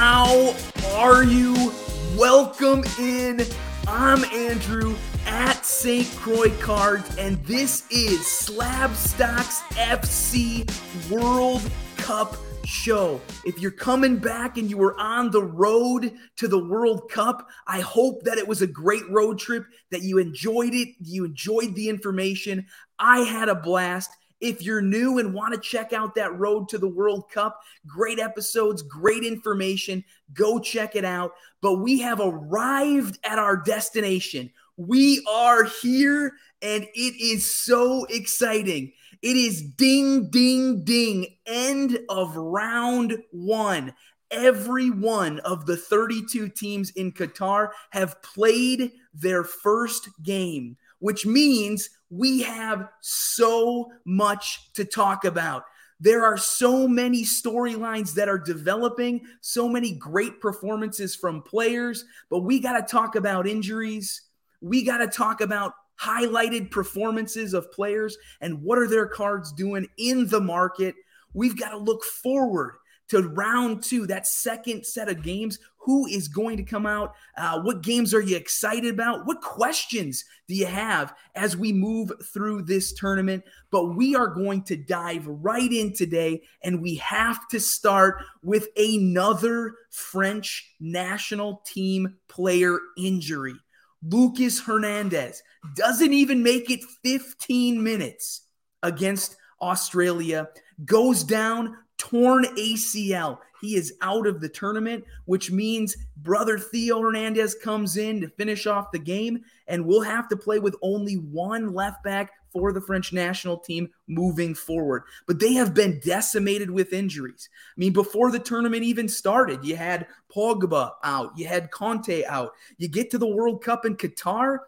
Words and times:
How 0.00 0.54
are 0.94 1.24
you? 1.24 1.72
Welcome 2.16 2.84
in. 3.00 3.40
I'm 3.88 4.24
Andrew 4.26 4.94
at 5.26 5.66
St. 5.66 6.06
Croix 6.14 6.52
Cards, 6.58 7.16
and 7.16 7.36
this 7.44 7.82
is 7.90 8.24
Slab 8.24 8.94
Stocks 8.94 9.62
FC 9.72 10.70
World 11.10 11.68
Cup 11.96 12.36
show. 12.64 13.20
If 13.44 13.58
you're 13.58 13.72
coming 13.72 14.18
back 14.18 14.56
and 14.56 14.70
you 14.70 14.78
were 14.78 14.96
on 15.00 15.32
the 15.32 15.42
road 15.42 16.12
to 16.36 16.46
the 16.46 16.64
World 16.64 17.10
Cup, 17.10 17.48
I 17.66 17.80
hope 17.80 18.22
that 18.22 18.38
it 18.38 18.46
was 18.46 18.62
a 18.62 18.68
great 18.68 19.10
road 19.10 19.40
trip, 19.40 19.66
that 19.90 20.02
you 20.02 20.18
enjoyed 20.18 20.74
it, 20.74 20.90
you 21.02 21.24
enjoyed 21.24 21.74
the 21.74 21.88
information. 21.88 22.66
I 23.00 23.22
had 23.22 23.48
a 23.48 23.54
blast. 23.56 24.12
If 24.40 24.62
you're 24.62 24.82
new 24.82 25.18
and 25.18 25.34
want 25.34 25.54
to 25.54 25.60
check 25.60 25.92
out 25.92 26.14
that 26.14 26.38
road 26.38 26.68
to 26.68 26.78
the 26.78 26.88
World 26.88 27.30
Cup, 27.30 27.60
great 27.86 28.18
episodes, 28.18 28.82
great 28.82 29.24
information, 29.24 30.04
go 30.32 30.58
check 30.58 30.94
it 30.94 31.04
out. 31.04 31.32
But 31.60 31.76
we 31.76 32.00
have 32.00 32.20
arrived 32.20 33.18
at 33.24 33.38
our 33.38 33.56
destination. 33.56 34.50
We 34.76 35.24
are 35.28 35.64
here 35.64 36.34
and 36.62 36.84
it 36.94 37.20
is 37.20 37.50
so 37.50 38.04
exciting. 38.04 38.92
It 39.22 39.36
is 39.36 39.62
ding, 39.62 40.30
ding, 40.30 40.84
ding, 40.84 41.26
end 41.46 41.98
of 42.08 42.36
round 42.36 43.18
one. 43.32 43.94
Every 44.30 44.90
one 44.90 45.40
of 45.40 45.66
the 45.66 45.76
32 45.76 46.50
teams 46.50 46.90
in 46.90 47.12
Qatar 47.12 47.70
have 47.90 48.22
played 48.22 48.92
their 49.14 49.42
first 49.42 50.08
game, 50.22 50.76
which 50.98 51.26
means 51.26 51.90
we 52.10 52.42
have 52.42 52.88
so 53.00 53.90
much 54.04 54.72
to 54.74 54.84
talk 54.84 55.24
about. 55.24 55.64
There 56.00 56.24
are 56.24 56.36
so 56.36 56.86
many 56.86 57.24
storylines 57.24 58.14
that 58.14 58.28
are 58.28 58.38
developing, 58.38 59.22
so 59.40 59.68
many 59.68 59.92
great 59.92 60.40
performances 60.40 61.16
from 61.16 61.42
players, 61.42 62.04
but 62.30 62.40
we 62.40 62.60
got 62.60 62.78
to 62.78 62.82
talk 62.82 63.16
about 63.16 63.48
injuries. 63.48 64.22
We 64.60 64.84
got 64.84 64.98
to 64.98 65.08
talk 65.08 65.40
about 65.40 65.72
highlighted 66.00 66.70
performances 66.70 67.52
of 67.52 67.72
players 67.72 68.16
and 68.40 68.62
what 68.62 68.78
are 68.78 68.86
their 68.86 69.06
cards 69.06 69.52
doing 69.52 69.88
in 69.98 70.28
the 70.28 70.40
market. 70.40 70.94
We've 71.34 71.58
got 71.58 71.70
to 71.70 71.78
look 71.78 72.04
forward 72.04 72.76
to 73.08 73.22
round 73.22 73.82
two, 73.82 74.06
that 74.06 74.26
second 74.26 74.86
set 74.86 75.08
of 75.08 75.22
games. 75.22 75.58
Who 75.88 76.04
is 76.04 76.28
going 76.28 76.58
to 76.58 76.62
come 76.64 76.84
out? 76.84 77.14
Uh, 77.34 77.62
what 77.62 77.80
games 77.80 78.12
are 78.12 78.20
you 78.20 78.36
excited 78.36 78.92
about? 78.92 79.24
What 79.24 79.40
questions 79.40 80.22
do 80.46 80.54
you 80.54 80.66
have 80.66 81.14
as 81.34 81.56
we 81.56 81.72
move 81.72 82.12
through 82.30 82.64
this 82.64 82.92
tournament? 82.92 83.42
But 83.70 83.96
we 83.96 84.14
are 84.14 84.26
going 84.26 84.64
to 84.64 84.76
dive 84.76 85.26
right 85.26 85.72
in 85.72 85.94
today, 85.94 86.42
and 86.62 86.82
we 86.82 86.96
have 86.96 87.48
to 87.48 87.58
start 87.58 88.22
with 88.42 88.68
another 88.76 89.76
French 89.88 90.74
national 90.78 91.62
team 91.64 92.16
player 92.28 92.78
injury. 92.98 93.54
Lucas 94.02 94.60
Hernandez 94.60 95.42
doesn't 95.74 96.12
even 96.12 96.42
make 96.42 96.70
it 96.70 96.84
15 97.02 97.82
minutes 97.82 98.42
against 98.82 99.36
Australia, 99.62 100.50
goes 100.84 101.24
down, 101.24 101.78
torn 101.96 102.44
ACL. 102.56 103.38
He 103.60 103.76
is 103.76 103.94
out 104.00 104.26
of 104.26 104.40
the 104.40 104.48
tournament, 104.48 105.04
which 105.24 105.50
means 105.50 105.96
brother 106.16 106.58
Theo 106.58 107.00
Hernandez 107.00 107.54
comes 107.54 107.96
in 107.96 108.20
to 108.20 108.28
finish 108.28 108.66
off 108.66 108.92
the 108.92 108.98
game, 108.98 109.42
and 109.66 109.84
we'll 109.84 110.02
have 110.02 110.28
to 110.28 110.36
play 110.36 110.58
with 110.58 110.76
only 110.82 111.14
one 111.14 111.72
left 111.72 112.02
back 112.02 112.32
for 112.52 112.72
the 112.72 112.80
French 112.80 113.12
national 113.12 113.58
team 113.58 113.88
moving 114.06 114.54
forward. 114.54 115.02
But 115.26 115.38
they 115.38 115.52
have 115.54 115.74
been 115.74 116.00
decimated 116.04 116.70
with 116.70 116.92
injuries. 116.92 117.48
I 117.76 117.78
mean, 117.78 117.92
before 117.92 118.30
the 118.30 118.38
tournament 118.38 118.84
even 118.84 119.08
started, 119.08 119.64
you 119.64 119.76
had 119.76 120.06
Pogba 120.34 120.92
out, 121.04 121.32
you 121.36 121.46
had 121.46 121.70
Kante 121.70 122.24
out. 122.24 122.52
You 122.78 122.88
get 122.88 123.10
to 123.10 123.18
the 123.18 123.26
World 123.26 123.62
Cup 123.62 123.84
in 123.84 123.96
Qatar, 123.96 124.58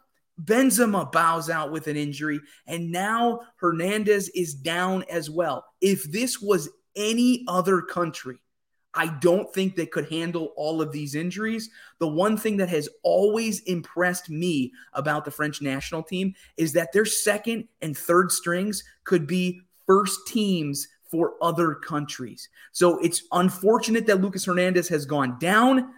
Benzema 0.43 1.11
bows 1.11 1.51
out 1.51 1.71
with 1.71 1.87
an 1.87 1.97
injury, 1.97 2.41
and 2.67 2.91
now 2.91 3.41
Hernandez 3.57 4.29
is 4.31 4.55
down 4.55 5.05
as 5.11 5.29
well. 5.29 5.65
If 5.81 6.05
this 6.05 6.41
was 6.41 6.69
any 6.97 7.45
other 7.47 7.83
country, 7.83 8.39
I 8.95 9.07
don't 9.21 9.53
think 9.55 9.77
they 9.77 9.87
could 9.87 10.09
handle 10.11 10.53
all 10.57 10.83
of 10.83 10.91
these 10.91 11.15
injuries. 11.15 11.71
The 11.99 12.09
one 12.09 12.37
thing 12.37 12.57
that 12.57 12.69
has 12.71 12.89
always 13.03 13.61
impressed 13.61 14.29
me 14.29 14.73
about 14.95 15.25
the 15.25 15.31
French 15.31 15.63
national 15.63 16.03
team 16.03 16.35
is 16.57 16.73
that 16.73 16.93
their 16.93 17.05
second 17.05 17.69
and 17.83 17.97
third 17.97 18.33
strings 18.33 18.83
could 19.05 19.27
be 19.27 19.61
first 19.87 20.27
teams 20.27 20.89
for 21.11 21.35
other 21.43 21.75
countries. 21.75 22.49
So 22.73 22.99
it's 22.99 23.23
unfortunate 23.33 24.07
that 24.07 24.21
Lucas 24.21 24.45
Hernandez 24.45 24.89
has 24.89 25.07
gone 25.07 25.39
down, 25.39 25.93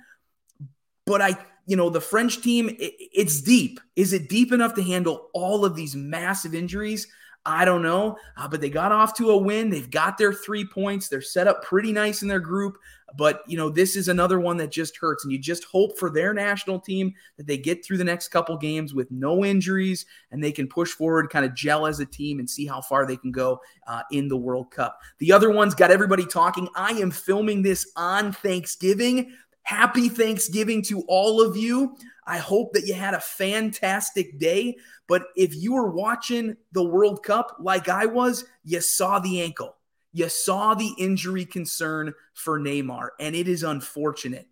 but 1.07 1.21
I 1.21 1.37
you 1.67 1.77
know 1.77 1.91
the 1.91 2.01
French 2.01 2.41
team 2.43 2.69
it, 2.71 2.95
it's 2.99 3.41
deep. 3.41 3.81
Is 3.97 4.13
it 4.13 4.29
deep 4.29 4.53
enough 4.53 4.75
to 4.75 4.83
handle 4.83 5.29
all 5.33 5.65
of 5.65 5.77
these 5.77 5.95
massive 5.95 6.55
injuries? 6.55 7.07
I 7.45 7.65
don't 7.65 7.83
know, 7.83 8.17
uh, 8.37 8.47
but 8.47 8.61
they 8.61 8.71
got 8.71 8.93
off 8.93 9.17
to 9.17 9.31
a 9.31 9.37
win. 9.37 9.69
They've 9.69 9.91
got 9.91 10.17
their 10.17 10.33
three 10.33 10.65
points. 10.65 11.09
They're 11.09 11.21
set 11.21 11.49
up 11.49 11.65
pretty 11.65 11.93
nice 11.93 12.23
in 12.23 12.29
their 12.29 12.41
group. 12.41 12.79
But, 13.17 13.43
you 13.47 13.57
know, 13.59 13.69
this 13.69 13.97
is 13.97 14.09
another 14.09 14.41
one 14.41 14.57
that 14.59 14.71
just 14.71 14.97
hurts. 14.97 15.25
And 15.25 15.33
you 15.33 15.39
just 15.39 15.65
hope 15.65 15.99
for 15.99 16.09
their 16.09 16.33
national 16.33 16.81
team 16.81 17.13
that 17.37 17.47
they 17.47 17.59
get 17.59 17.85
through 17.85 17.99
the 17.99 18.05
next 18.05 18.29
couple 18.29 18.57
games 18.57 18.95
with 18.95 19.11
no 19.11 19.45
injuries 19.45 20.07
and 20.31 20.43
they 20.43 20.53
can 20.53 20.67
push 20.67 20.93
forward, 20.93 21.29
kind 21.29 21.45
of 21.45 21.55
gel 21.55 21.87
as 21.87 22.01
a 22.01 22.07
team 22.07 22.39
and 22.39 22.49
see 22.49 22.65
how 22.65 22.81
far 22.81 23.05
they 23.05 23.17
can 23.17 23.33
go 23.33 23.61
uh, 23.87 24.03
in 24.13 24.29
the 24.29 24.37
World 24.37 24.71
Cup. 24.71 25.01
The 25.19 25.33
other 25.33 25.51
ones 25.51 25.75
got 25.75 25.91
everybody 25.91 26.25
talking. 26.25 26.69
I 26.75 26.93
am 26.93 27.11
filming 27.11 27.63
this 27.63 27.91
on 27.97 28.33
Thanksgiving. 28.33 29.33
Happy 29.63 30.09
Thanksgiving 30.09 30.83
to 30.83 31.03
all 31.09 31.41
of 31.41 31.57
you. 31.57 31.97
I 32.27 32.39
hope 32.39 32.73
that 32.73 32.87
you 32.87 32.95
had 32.95 33.15
a 33.15 33.21
fantastic 33.21 34.39
day. 34.39 34.77
But 35.09 35.25
if 35.37 35.55
you 35.55 35.75
were 35.75 35.91
watching 35.91 36.57
the 36.73 36.85
World 36.85 37.23
Cup 37.23 37.57
like 37.59 37.89
I 37.89 38.07
was, 38.07 38.45
you 38.65 38.81
saw 38.81 39.19
the 39.19 39.43
ankle. 39.43 39.77
You 40.13 40.29
saw 40.29 40.75
the 40.75 40.93
injury 40.99 41.47
concern 41.47 42.13
for 42.35 42.61
Neymar, 42.61 43.11
and 43.19 43.35
it 43.35 43.49
is 43.49 43.63
unfortunate. 43.63 44.47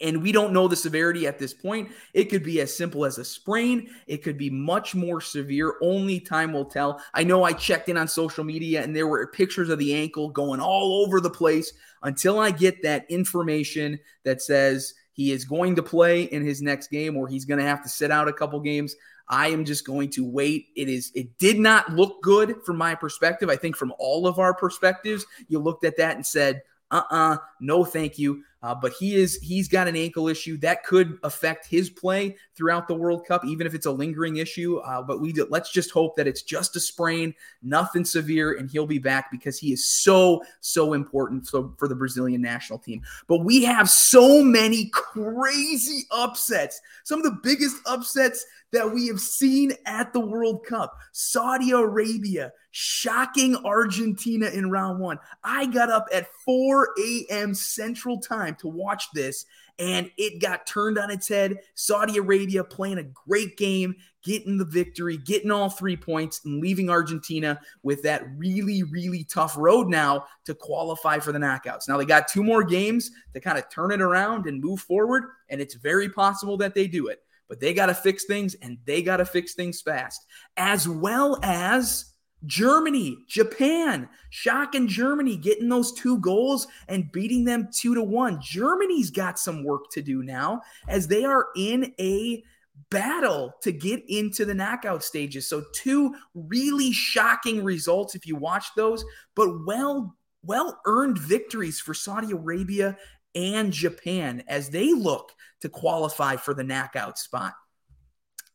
And 0.00 0.22
we 0.22 0.32
don't 0.32 0.52
know 0.52 0.66
the 0.66 0.76
severity 0.76 1.26
at 1.26 1.38
this 1.38 1.52
point. 1.52 1.90
It 2.14 2.24
could 2.24 2.42
be 2.42 2.60
as 2.60 2.74
simple 2.74 3.04
as 3.04 3.18
a 3.18 3.24
sprain. 3.24 3.90
It 4.06 4.22
could 4.22 4.38
be 4.38 4.50
much 4.50 4.94
more 4.94 5.20
severe. 5.20 5.74
Only 5.82 6.20
time 6.20 6.52
will 6.52 6.64
tell. 6.64 7.00
I 7.12 7.24
know 7.24 7.44
I 7.44 7.52
checked 7.52 7.88
in 7.88 7.96
on 7.96 8.08
social 8.08 8.44
media 8.44 8.82
and 8.82 8.96
there 8.96 9.06
were 9.06 9.26
pictures 9.26 9.68
of 9.68 9.78
the 9.78 9.94
ankle 9.94 10.30
going 10.30 10.60
all 10.60 11.04
over 11.04 11.20
the 11.20 11.30
place. 11.30 11.72
Until 12.02 12.38
I 12.38 12.50
get 12.50 12.82
that 12.82 13.04
information 13.10 13.98
that 14.24 14.40
says 14.40 14.94
he 15.12 15.32
is 15.32 15.44
going 15.44 15.76
to 15.76 15.82
play 15.82 16.22
in 16.22 16.42
his 16.42 16.62
next 16.62 16.88
game 16.88 17.16
or 17.16 17.28
he's 17.28 17.44
going 17.44 17.60
to 17.60 17.66
have 17.66 17.82
to 17.82 17.90
sit 17.90 18.10
out 18.10 18.26
a 18.26 18.32
couple 18.32 18.58
games, 18.60 18.96
I 19.30 19.48
am 19.48 19.64
just 19.64 19.86
going 19.86 20.10
to 20.10 20.24
wait. 20.24 20.68
It 20.76 20.88
is 20.88 21.12
it 21.14 21.38
did 21.38 21.58
not 21.58 21.92
look 21.92 22.20
good 22.20 22.56
from 22.66 22.76
my 22.76 22.96
perspective. 22.96 23.48
I 23.48 23.56
think 23.56 23.76
from 23.76 23.92
all 23.98 24.26
of 24.26 24.38
our 24.38 24.52
perspectives, 24.52 25.24
you 25.48 25.60
looked 25.60 25.84
at 25.84 25.96
that 25.98 26.16
and 26.16 26.26
said, 26.26 26.62
"Uh-uh, 26.90 27.36
no 27.60 27.84
thank 27.84 28.18
you." 28.18 28.42
Uh, 28.62 28.74
but 28.74 28.92
he 28.92 29.14
is 29.14 29.36
he's 29.36 29.68
got 29.68 29.88
an 29.88 29.96
ankle 29.96 30.28
issue 30.28 30.58
that 30.58 30.84
could 30.84 31.18
affect 31.22 31.66
his 31.66 31.88
play 31.88 32.36
throughout 32.54 32.86
the 32.86 32.94
World 32.94 33.26
Cup, 33.26 33.44
even 33.44 33.66
if 33.66 33.74
it's 33.74 33.86
a 33.86 33.90
lingering 33.90 34.36
issue. 34.36 34.76
Uh, 34.78 35.00
but 35.02 35.20
we 35.20 35.32
do, 35.32 35.46
let's 35.48 35.72
just 35.72 35.90
hope 35.90 36.14
that 36.16 36.26
it's 36.26 36.42
just 36.42 36.76
a 36.76 36.80
sprain, 36.80 37.34
nothing 37.62 38.04
severe, 38.04 38.52
and 38.52 38.70
he'll 38.70 38.86
be 38.86 38.98
back 38.98 39.30
because 39.30 39.58
he 39.58 39.72
is 39.72 39.84
so 39.84 40.42
so 40.60 40.92
important 40.92 41.46
for, 41.46 41.72
for 41.78 41.88
the 41.88 41.94
Brazilian 41.94 42.42
national 42.42 42.78
team. 42.78 43.02
But 43.26 43.44
we 43.44 43.64
have 43.64 43.88
so 43.88 44.42
many 44.42 44.90
crazy 44.90 46.04
upsets, 46.10 46.80
some 47.04 47.18
of 47.18 47.24
the 47.24 47.38
biggest 47.42 47.76
upsets 47.86 48.44
that 48.72 48.92
we 48.92 49.08
have 49.08 49.20
seen 49.20 49.72
at 49.86 50.12
the 50.12 50.20
World 50.20 50.64
Cup. 50.64 50.96
Saudi 51.12 51.72
Arabia 51.72 52.52
shocking 52.70 53.56
Argentina 53.64 54.46
in 54.46 54.70
round 54.70 55.00
one. 55.00 55.18
I 55.42 55.66
got 55.66 55.90
up 55.90 56.06
at 56.12 56.28
4 56.44 56.90
a.m. 57.02 57.54
Central 57.54 58.18
Time 58.18 58.56
to 58.60 58.68
watch 58.68 59.06
this, 59.12 59.44
and 59.78 60.10
it 60.16 60.40
got 60.40 60.66
turned 60.66 60.98
on 60.98 61.10
its 61.10 61.26
head. 61.26 61.58
Saudi 61.74 62.18
Arabia 62.18 62.62
playing 62.62 62.98
a 62.98 63.04
great 63.26 63.56
game, 63.56 63.96
getting 64.22 64.56
the 64.56 64.64
victory, 64.64 65.16
getting 65.16 65.50
all 65.50 65.68
three 65.68 65.96
points, 65.96 66.42
and 66.44 66.60
leaving 66.60 66.90
Argentina 66.90 67.58
with 67.82 68.02
that 68.02 68.22
really, 68.36 68.84
really 68.84 69.24
tough 69.24 69.56
road 69.56 69.88
now 69.88 70.26
to 70.44 70.54
qualify 70.54 71.18
for 71.18 71.32
the 71.32 71.38
knockouts. 71.38 71.88
Now 71.88 71.96
they 71.96 72.04
got 72.04 72.28
two 72.28 72.44
more 72.44 72.62
games 72.62 73.10
to 73.34 73.40
kind 73.40 73.58
of 73.58 73.68
turn 73.68 73.90
it 73.90 74.00
around 74.00 74.46
and 74.46 74.62
move 74.62 74.80
forward, 74.80 75.24
and 75.48 75.60
it's 75.60 75.74
very 75.74 76.08
possible 76.08 76.56
that 76.58 76.74
they 76.74 76.86
do 76.86 77.08
it 77.08 77.20
but 77.50 77.58
they 77.58 77.74
got 77.74 77.86
to 77.86 77.94
fix 77.94 78.24
things 78.24 78.54
and 78.62 78.78
they 78.86 79.02
got 79.02 79.16
to 79.16 79.24
fix 79.26 79.54
things 79.54 79.82
fast, 79.82 80.24
as 80.56 80.88
well 80.88 81.38
as 81.42 82.14
Germany, 82.46 83.18
Japan, 83.28 84.08
shocking 84.30 84.86
Germany, 84.86 85.36
getting 85.36 85.68
those 85.68 85.92
two 85.92 86.18
goals 86.20 86.68
and 86.88 87.10
beating 87.12 87.44
them 87.44 87.68
two 87.74 87.96
to 87.96 88.02
one. 88.04 88.40
Germany's 88.40 89.10
got 89.10 89.38
some 89.38 89.64
work 89.64 89.90
to 89.90 90.00
do 90.00 90.22
now 90.22 90.62
as 90.88 91.08
they 91.08 91.24
are 91.24 91.48
in 91.56 91.92
a 92.00 92.42
battle 92.88 93.52
to 93.62 93.72
get 93.72 94.02
into 94.08 94.44
the 94.44 94.54
knockout 94.54 95.02
stages. 95.02 95.48
So, 95.48 95.64
two 95.74 96.14
really 96.34 96.92
shocking 96.92 97.64
results 97.64 98.14
if 98.14 98.28
you 98.28 98.36
watch 98.36 98.66
those, 98.76 99.04
but 99.34 99.48
well, 99.66 100.16
well 100.44 100.80
earned 100.86 101.18
victories 101.18 101.80
for 101.80 101.94
Saudi 101.94 102.30
Arabia 102.30 102.96
and 103.34 103.72
Japan 103.72 104.42
as 104.48 104.70
they 104.70 104.92
look 104.92 105.32
to 105.60 105.68
qualify 105.68 106.36
for 106.36 106.54
the 106.54 106.64
knockout 106.64 107.18
spot. 107.18 107.54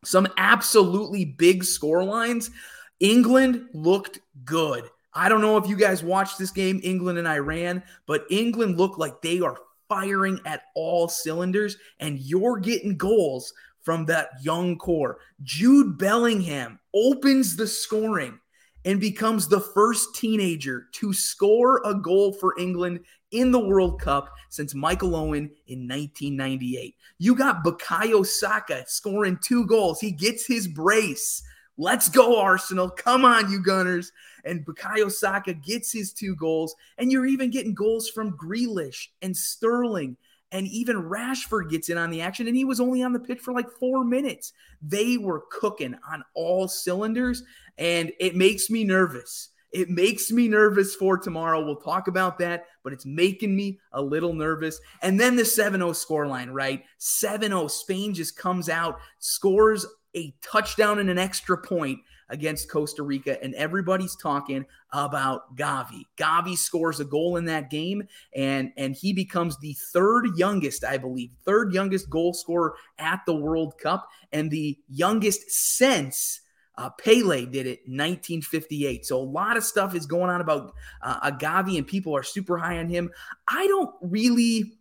Some 0.04 0.28
absolutely 0.38 1.26
big 1.26 1.64
score 1.64 2.04
lines. 2.04 2.52
England 3.00 3.70
looked 3.74 4.20
good. 4.44 4.90
I 5.14 5.30
don't 5.30 5.42
know 5.42 5.58
if 5.58 5.68
you 5.68 5.76
guys 5.78 6.04
watched 6.04 6.38
this 6.38 6.52
game, 6.52 6.80
England 6.84 7.18
and 7.18 7.28
Iran, 7.28 7.84
but 8.06 8.26
England 8.30 8.78
looked 8.78 9.00
like 9.00 9.22
they 9.22 9.40
are 9.40 9.58
firing 9.88 10.40
at 10.46 10.64
all 10.76 11.08
cylinders, 11.08 11.78
and 12.00 12.20
you're 12.20 12.60
getting 12.60 12.98
goals 12.98 13.54
from 13.82 14.06
that 14.08 14.30
young 14.42 14.78
core. 14.78 15.20
Jude 15.44 15.98
Bellingham 15.98 16.80
opens 16.94 17.56
the 17.56 17.68
scoring 17.68 18.40
and 18.86 19.00
becomes 19.00 19.48
the 19.48 19.60
first 19.60 20.16
teenager 20.16 20.88
to 20.94 21.12
score 21.12 21.82
a 21.84 21.96
goal 21.96 22.32
for 22.32 22.58
England 22.58 23.00
in 23.32 23.52
the 23.52 23.60
World 23.60 24.00
Cup 24.00 24.32
since 24.50 24.76
Michael 24.76 25.16
Owen 25.16 25.50
in 25.68 25.88
1998. 25.88 26.96
You 27.18 27.36
got 27.36 27.64
Bukayo 27.66 28.26
Saka 28.26 28.86
scoring 28.88 29.40
two 29.42 29.66
goals. 29.66 30.00
He 30.00 30.12
gets 30.12 30.46
his 30.46 30.68
brace. 30.68 31.42
Let's 31.78 32.08
go, 32.08 32.40
Arsenal. 32.40 32.90
Come 32.90 33.26
on, 33.26 33.52
you 33.52 33.62
Gunners. 33.62 34.12
And 34.46 34.66
Bukayo 34.66 35.12
Saka 35.12 35.54
gets 35.54 35.92
his 35.92 36.14
two 36.14 36.36
goals. 36.36 36.76
And 36.98 37.12
you're 37.12 37.26
even 37.26 37.50
getting 37.50 37.74
goals 37.74 38.10
from 38.10 38.38
Grealish 38.38 39.08
and 39.22 39.36
Sterling. 39.36 40.16
And 40.56 40.68
even 40.68 41.04
Rashford 41.04 41.70
gets 41.70 41.90
in 41.90 41.98
on 41.98 42.10
the 42.10 42.22
action. 42.22 42.48
And 42.48 42.56
he 42.56 42.64
was 42.64 42.80
only 42.80 43.04
on 43.04 43.12
the 43.12 43.20
pitch 43.20 43.40
for 43.40 43.54
like 43.54 43.70
four 43.70 44.06
minutes. 44.06 44.54
They 44.82 45.18
were 45.18 45.44
cooking 45.52 45.96
on 46.10 46.24
all 46.34 46.68
cylinders. 46.70 47.44
And 47.78 48.14
it 48.20 48.36
makes 48.36 48.70
me 48.70 48.86
nervous 48.86 49.50
it 49.76 49.90
makes 49.90 50.32
me 50.32 50.48
nervous 50.48 50.96
for 50.96 51.18
tomorrow. 51.18 51.64
We'll 51.64 51.76
talk 51.76 52.08
about 52.08 52.40
that, 52.40 52.68
but 52.82 52.94
it's 52.94 53.06
making 53.06 53.54
me 53.54 53.78
a 53.92 54.02
little 54.02 54.32
nervous. 54.32 54.80
And 55.02 55.20
then 55.20 55.36
the 55.36 55.44
7 55.44 55.82
0 55.82 55.92
scoreline, 55.92 56.48
right? 56.50 56.86
7 56.98 57.50
0. 57.50 57.68
Spain 57.68 58.14
just 58.14 58.38
comes 58.38 58.70
out, 58.70 59.00
scores 59.20 59.86
a 60.16 60.34
touchdown 60.42 61.00
and 61.00 61.10
an 61.10 61.18
extra 61.18 61.58
point 61.58 62.00
against 62.30 62.72
Costa 62.72 63.04
Rica, 63.04 63.42
and 63.44 63.54
everybody's 63.56 64.16
talking 64.16 64.66
about 64.92 65.56
Gavi. 65.56 66.06
Gavi 66.18 66.58
scores 66.58 67.00
a 67.00 67.06
goal 67.06 67.38
in 67.38 67.46
that 67.46 67.70
game, 67.70 68.08
and 68.36 68.72
and 68.78 68.96
he 68.96 69.14
becomes 69.14 69.58
the 69.60 69.76
third 69.94 70.30
youngest, 70.36 70.84
I 70.84 70.98
believe, 70.98 71.32
third 71.46 71.74
youngest 71.74 72.10
goal 72.10 72.34
scorer 72.34 72.76
at 72.98 73.22
the 73.26 73.36
World 73.36 73.78
Cup, 73.78 74.10
and 74.32 74.50
the 74.50 74.78
youngest 74.90 75.52
since 75.52 76.42
uh, 76.78 76.90
Pele 76.90 77.46
did 77.46 77.68
it 77.68 77.80
1958. 77.86 79.06
So 79.06 79.18
a 79.18 79.24
lot 79.24 79.58
of 79.58 79.64
stuff 79.64 79.96
is 79.96 80.06
going 80.06 80.30
on 80.30 80.42
about 80.42 80.74
uh, 81.02 81.32
Agavi, 81.32 81.78
and 81.78 81.88
people 81.88 82.16
are 82.16 82.24
super 82.24 82.58
high 82.58 82.80
on 82.80 82.90
him. 82.90 83.12
I 83.48 83.68
don't 83.68 83.94
really. 84.02 84.80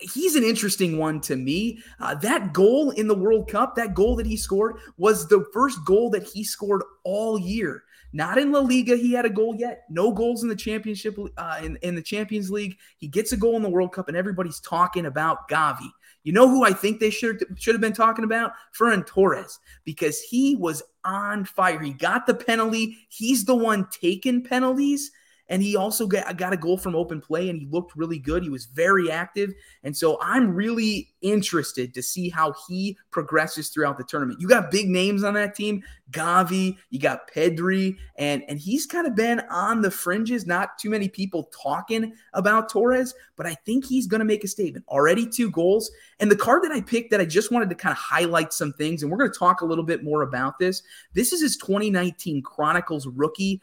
He's 0.00 0.34
an 0.34 0.44
interesting 0.44 0.98
one 0.98 1.20
to 1.22 1.36
me. 1.36 1.80
Uh, 1.98 2.14
that 2.16 2.52
goal 2.52 2.90
in 2.90 3.06
the 3.06 3.14
World 3.14 3.48
Cup, 3.48 3.76
that 3.76 3.94
goal 3.94 4.16
that 4.16 4.26
he 4.26 4.36
scored, 4.36 4.76
was 4.96 5.28
the 5.28 5.44
first 5.52 5.84
goal 5.84 6.10
that 6.10 6.22
he 6.22 6.42
scored 6.42 6.82
all 7.04 7.38
year. 7.38 7.84
Not 8.12 8.38
in 8.38 8.50
La 8.50 8.60
Liga, 8.60 8.96
he 8.96 9.12
had 9.12 9.24
a 9.24 9.30
goal 9.30 9.54
yet. 9.54 9.84
No 9.88 10.12
goals 10.12 10.42
in 10.42 10.48
the 10.48 10.56
championship, 10.56 11.16
uh, 11.36 11.60
in, 11.62 11.76
in 11.82 11.94
the 11.94 12.02
Champions 12.02 12.50
League. 12.50 12.76
He 12.96 13.06
gets 13.06 13.32
a 13.32 13.36
goal 13.36 13.56
in 13.56 13.62
the 13.62 13.68
World 13.68 13.92
Cup, 13.92 14.08
and 14.08 14.16
everybody's 14.16 14.60
talking 14.60 15.06
about 15.06 15.48
Gavi. 15.48 15.90
You 16.22 16.32
know 16.32 16.48
who 16.48 16.64
I 16.64 16.72
think 16.72 17.00
they 17.00 17.10
should 17.10 17.44
should 17.56 17.74
have 17.74 17.80
been 17.80 17.92
talking 17.92 18.24
about? 18.24 18.52
Ferran 18.78 19.06
Torres, 19.06 19.58
because 19.84 20.20
he 20.20 20.56
was 20.56 20.82
on 21.04 21.44
fire. 21.44 21.80
He 21.80 21.92
got 21.92 22.26
the 22.26 22.34
penalty. 22.34 22.98
He's 23.08 23.44
the 23.44 23.54
one 23.54 23.88
taking 23.90 24.42
penalties. 24.42 25.12
And 25.50 25.62
he 25.62 25.76
also 25.76 26.06
got, 26.06 26.36
got 26.36 26.54
a 26.54 26.56
goal 26.56 26.78
from 26.78 26.96
open 26.96 27.20
play 27.20 27.50
and 27.50 27.58
he 27.58 27.66
looked 27.66 27.94
really 27.96 28.18
good. 28.18 28.42
He 28.42 28.48
was 28.48 28.66
very 28.66 29.10
active. 29.10 29.52
And 29.84 29.94
so 29.94 30.18
I'm 30.22 30.54
really 30.54 31.12
interested 31.20 31.92
to 31.92 32.02
see 32.02 32.30
how 32.30 32.54
he 32.66 32.96
progresses 33.10 33.68
throughout 33.68 33.98
the 33.98 34.04
tournament. 34.04 34.40
You 34.40 34.48
got 34.48 34.70
big 34.70 34.88
names 34.88 35.24
on 35.24 35.34
that 35.34 35.54
team 35.54 35.82
Gavi, 36.10 36.76
you 36.90 36.98
got 36.98 37.30
Pedri, 37.30 37.96
and, 38.16 38.42
and 38.48 38.58
he's 38.58 38.86
kind 38.86 39.06
of 39.06 39.14
been 39.14 39.40
on 39.50 39.80
the 39.80 39.90
fringes. 39.90 40.46
Not 40.46 40.78
too 40.78 40.90
many 40.90 41.08
people 41.08 41.50
talking 41.62 42.14
about 42.32 42.68
Torres, 42.68 43.14
but 43.36 43.46
I 43.46 43.54
think 43.54 43.84
he's 43.84 44.06
going 44.06 44.18
to 44.18 44.24
make 44.24 44.44
a 44.44 44.48
statement. 44.48 44.84
Already 44.88 45.26
two 45.26 45.50
goals. 45.50 45.90
And 46.18 46.30
the 46.30 46.36
card 46.36 46.62
that 46.64 46.72
I 46.72 46.80
picked 46.80 47.10
that 47.12 47.20
I 47.20 47.26
just 47.26 47.52
wanted 47.52 47.68
to 47.70 47.76
kind 47.76 47.92
of 47.92 47.98
highlight 47.98 48.52
some 48.52 48.72
things, 48.72 49.02
and 49.02 49.10
we're 49.10 49.18
going 49.18 49.32
to 49.32 49.38
talk 49.38 49.60
a 49.60 49.66
little 49.66 49.84
bit 49.84 50.02
more 50.02 50.22
about 50.22 50.58
this. 50.58 50.82
This 51.14 51.32
is 51.32 51.40
his 51.40 51.56
2019 51.56 52.42
Chronicles 52.42 53.06
rookie 53.06 53.60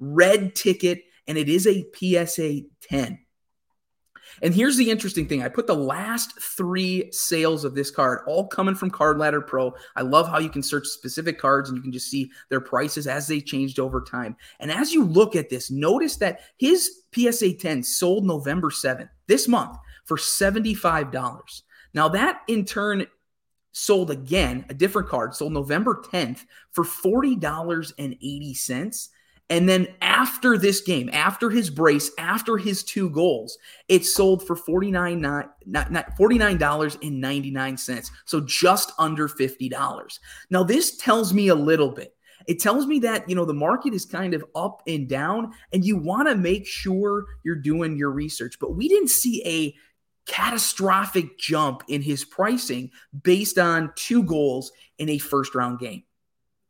red 0.00 0.54
ticket 0.54 1.02
and 1.28 1.38
it 1.38 1.48
is 1.48 1.66
a 1.66 1.86
PSA 1.94 2.62
10. 2.82 3.18
And 4.42 4.54
here's 4.54 4.76
the 4.76 4.90
interesting 4.90 5.26
thing. 5.26 5.42
I 5.42 5.48
put 5.48 5.66
the 5.66 5.74
last 5.74 6.40
three 6.40 7.10
sales 7.12 7.64
of 7.64 7.74
this 7.74 7.90
card 7.90 8.20
all 8.26 8.46
coming 8.46 8.74
from 8.74 8.90
Card 8.90 9.18
Ladder 9.18 9.40
Pro. 9.40 9.72
I 9.96 10.02
love 10.02 10.28
how 10.28 10.38
you 10.38 10.50
can 10.50 10.62
search 10.62 10.86
specific 10.86 11.38
cards 11.38 11.68
and 11.68 11.76
you 11.76 11.82
can 11.82 11.92
just 11.92 12.10
see 12.10 12.30
their 12.48 12.60
prices 12.60 13.06
as 13.06 13.26
they 13.26 13.40
changed 13.40 13.80
over 13.80 14.00
time. 14.00 14.36
And 14.60 14.70
as 14.70 14.92
you 14.92 15.04
look 15.04 15.34
at 15.34 15.50
this, 15.50 15.70
notice 15.70 16.16
that 16.16 16.40
his 16.58 17.02
PSA 17.14 17.54
10 17.54 17.82
sold 17.82 18.24
November 18.24 18.70
7th, 18.70 19.08
this 19.26 19.48
month, 19.48 19.76
for 20.04 20.16
$75. 20.16 21.62
Now, 21.94 22.08
that 22.08 22.42
in 22.48 22.64
turn 22.64 23.06
sold 23.72 24.10
again, 24.10 24.64
a 24.68 24.74
different 24.74 25.08
card, 25.08 25.34
sold 25.34 25.52
November 25.52 26.02
10th 26.12 26.44
for 26.72 26.84
$40.80. 26.84 29.08
And 29.50 29.68
then 29.68 29.88
after 30.02 30.58
this 30.58 30.80
game, 30.82 31.08
after 31.12 31.48
his 31.48 31.70
brace, 31.70 32.10
after 32.18 32.58
his 32.58 32.82
two 32.82 33.08
goals, 33.08 33.56
it 33.88 34.04
sold 34.04 34.46
for 34.46 34.54
$49, 34.54 35.48
not, 35.66 35.90
not, 35.90 36.16
$49.99. 36.18 38.10
So 38.26 38.40
just 38.40 38.92
under 38.98 39.26
$50. 39.26 40.18
Now, 40.50 40.62
this 40.64 40.96
tells 40.98 41.32
me 41.32 41.48
a 41.48 41.54
little 41.54 41.90
bit. 41.90 42.14
It 42.46 42.60
tells 42.60 42.86
me 42.86 42.98
that, 43.00 43.28
you 43.28 43.34
know, 43.34 43.44
the 43.44 43.54
market 43.54 43.92
is 43.94 44.04
kind 44.04 44.32
of 44.34 44.44
up 44.54 44.82
and 44.86 45.08
down, 45.08 45.52
and 45.72 45.84
you 45.84 45.98
want 45.98 46.28
to 46.28 46.34
make 46.34 46.66
sure 46.66 47.26
you're 47.44 47.56
doing 47.56 47.96
your 47.96 48.10
research. 48.10 48.56
But 48.60 48.74
we 48.74 48.88
didn't 48.88 49.10
see 49.10 49.42
a 49.46 49.74
catastrophic 50.30 51.38
jump 51.38 51.82
in 51.88 52.02
his 52.02 52.24
pricing 52.24 52.90
based 53.22 53.58
on 53.58 53.92
two 53.96 54.22
goals 54.22 54.72
in 54.98 55.08
a 55.08 55.18
first 55.18 55.54
round 55.54 55.78
game. 55.78 56.04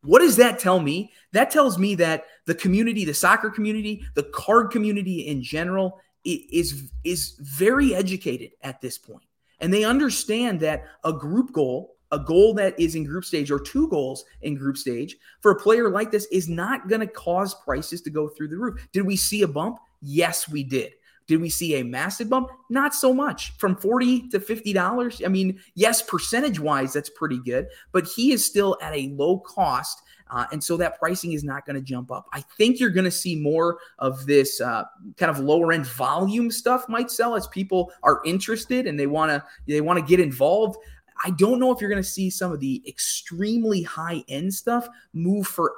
What 0.01 0.19
does 0.19 0.37
that 0.37 0.59
tell 0.59 0.79
me? 0.79 1.11
That 1.33 1.51
tells 1.51 1.77
me 1.77 1.95
that 1.95 2.25
the 2.45 2.55
community, 2.55 3.05
the 3.05 3.13
soccer 3.13 3.49
community, 3.49 4.03
the 4.15 4.23
card 4.23 4.71
community 4.71 5.27
in 5.27 5.43
general 5.43 5.99
is 6.25 6.91
is 7.03 7.35
very 7.39 7.95
educated 7.95 8.51
at 8.61 8.81
this 8.81 8.97
point. 8.97 9.23
And 9.59 9.73
they 9.73 9.83
understand 9.83 10.59
that 10.61 10.85
a 11.03 11.11
group 11.11 11.51
goal, 11.51 11.95
a 12.11 12.19
goal 12.19 12.53
that 12.55 12.79
is 12.79 12.95
in 12.95 13.03
group 13.03 13.25
stage 13.25 13.51
or 13.51 13.59
two 13.59 13.89
goals 13.89 14.23
in 14.41 14.55
group 14.55 14.77
stage 14.77 15.17
for 15.41 15.51
a 15.51 15.59
player 15.59 15.89
like 15.89 16.11
this 16.11 16.27
is 16.31 16.47
not 16.47 16.87
going 16.87 17.01
to 17.01 17.07
cause 17.07 17.53
prices 17.53 18.01
to 18.01 18.09
go 18.09 18.29
through 18.29 18.47
the 18.47 18.57
roof. 18.57 18.87
Did 18.93 19.05
we 19.05 19.15
see 19.15 19.41
a 19.41 19.47
bump? 19.47 19.79
Yes, 20.01 20.47
we 20.47 20.63
did. 20.63 20.93
Did 21.29 21.41
we 21.41 21.49
see 21.49 21.75
a 21.75 21.83
massive 21.83 22.27
bump? 22.27 22.49
Not 22.71 22.95
so 22.95 23.13
much. 23.13 23.51
From 23.57 23.75
40 23.75 24.29
to 24.29 24.39
$50. 24.39 25.23
I 25.23 25.29
mean, 25.29 25.59
yes, 25.75 26.01
percentage 26.01 26.59
wise, 26.59 26.91
that's 26.91 27.11
pretty 27.11 27.37
good, 27.45 27.67
but 27.91 28.07
he 28.07 28.31
is 28.31 28.43
still 28.43 28.79
at 28.81 28.95
a 28.95 29.13
low 29.13 29.37
cost. 29.37 30.01
Uh, 30.31 30.47
and 30.51 30.63
so 30.63 30.75
that 30.77 30.97
pricing 30.97 31.33
is 31.33 31.43
not 31.43 31.67
going 31.67 31.75
to 31.75 31.83
jump 31.83 32.11
up. 32.11 32.25
I 32.33 32.41
think 32.57 32.79
you're 32.79 32.89
going 32.89 33.05
to 33.05 33.11
see 33.11 33.35
more 33.35 33.77
of 33.99 34.25
this 34.25 34.59
uh, 34.59 34.85
kind 35.17 35.29
of 35.29 35.37
lower 35.37 35.71
end 35.71 35.85
volume 35.85 36.49
stuff 36.49 36.89
might 36.89 37.11
sell 37.11 37.35
as 37.35 37.45
people 37.45 37.91
are 38.01 38.21
interested 38.25 38.87
and 38.87 38.99
they 38.99 39.07
want 39.07 39.29
to 39.29 39.43
they 39.67 39.81
want 39.81 39.99
to 39.99 40.05
get 40.05 40.19
involved. 40.19 40.79
I 41.23 41.29
don't 41.31 41.59
know 41.59 41.71
if 41.71 41.79
you're 41.79 41.91
going 41.91 42.01
to 42.01 42.09
see 42.09 42.31
some 42.31 42.51
of 42.51 42.59
the 42.59 42.81
extremely 42.87 43.83
high 43.83 44.23
end 44.29 44.51
stuff 44.51 44.87
move 45.13 45.45
for 45.45 45.73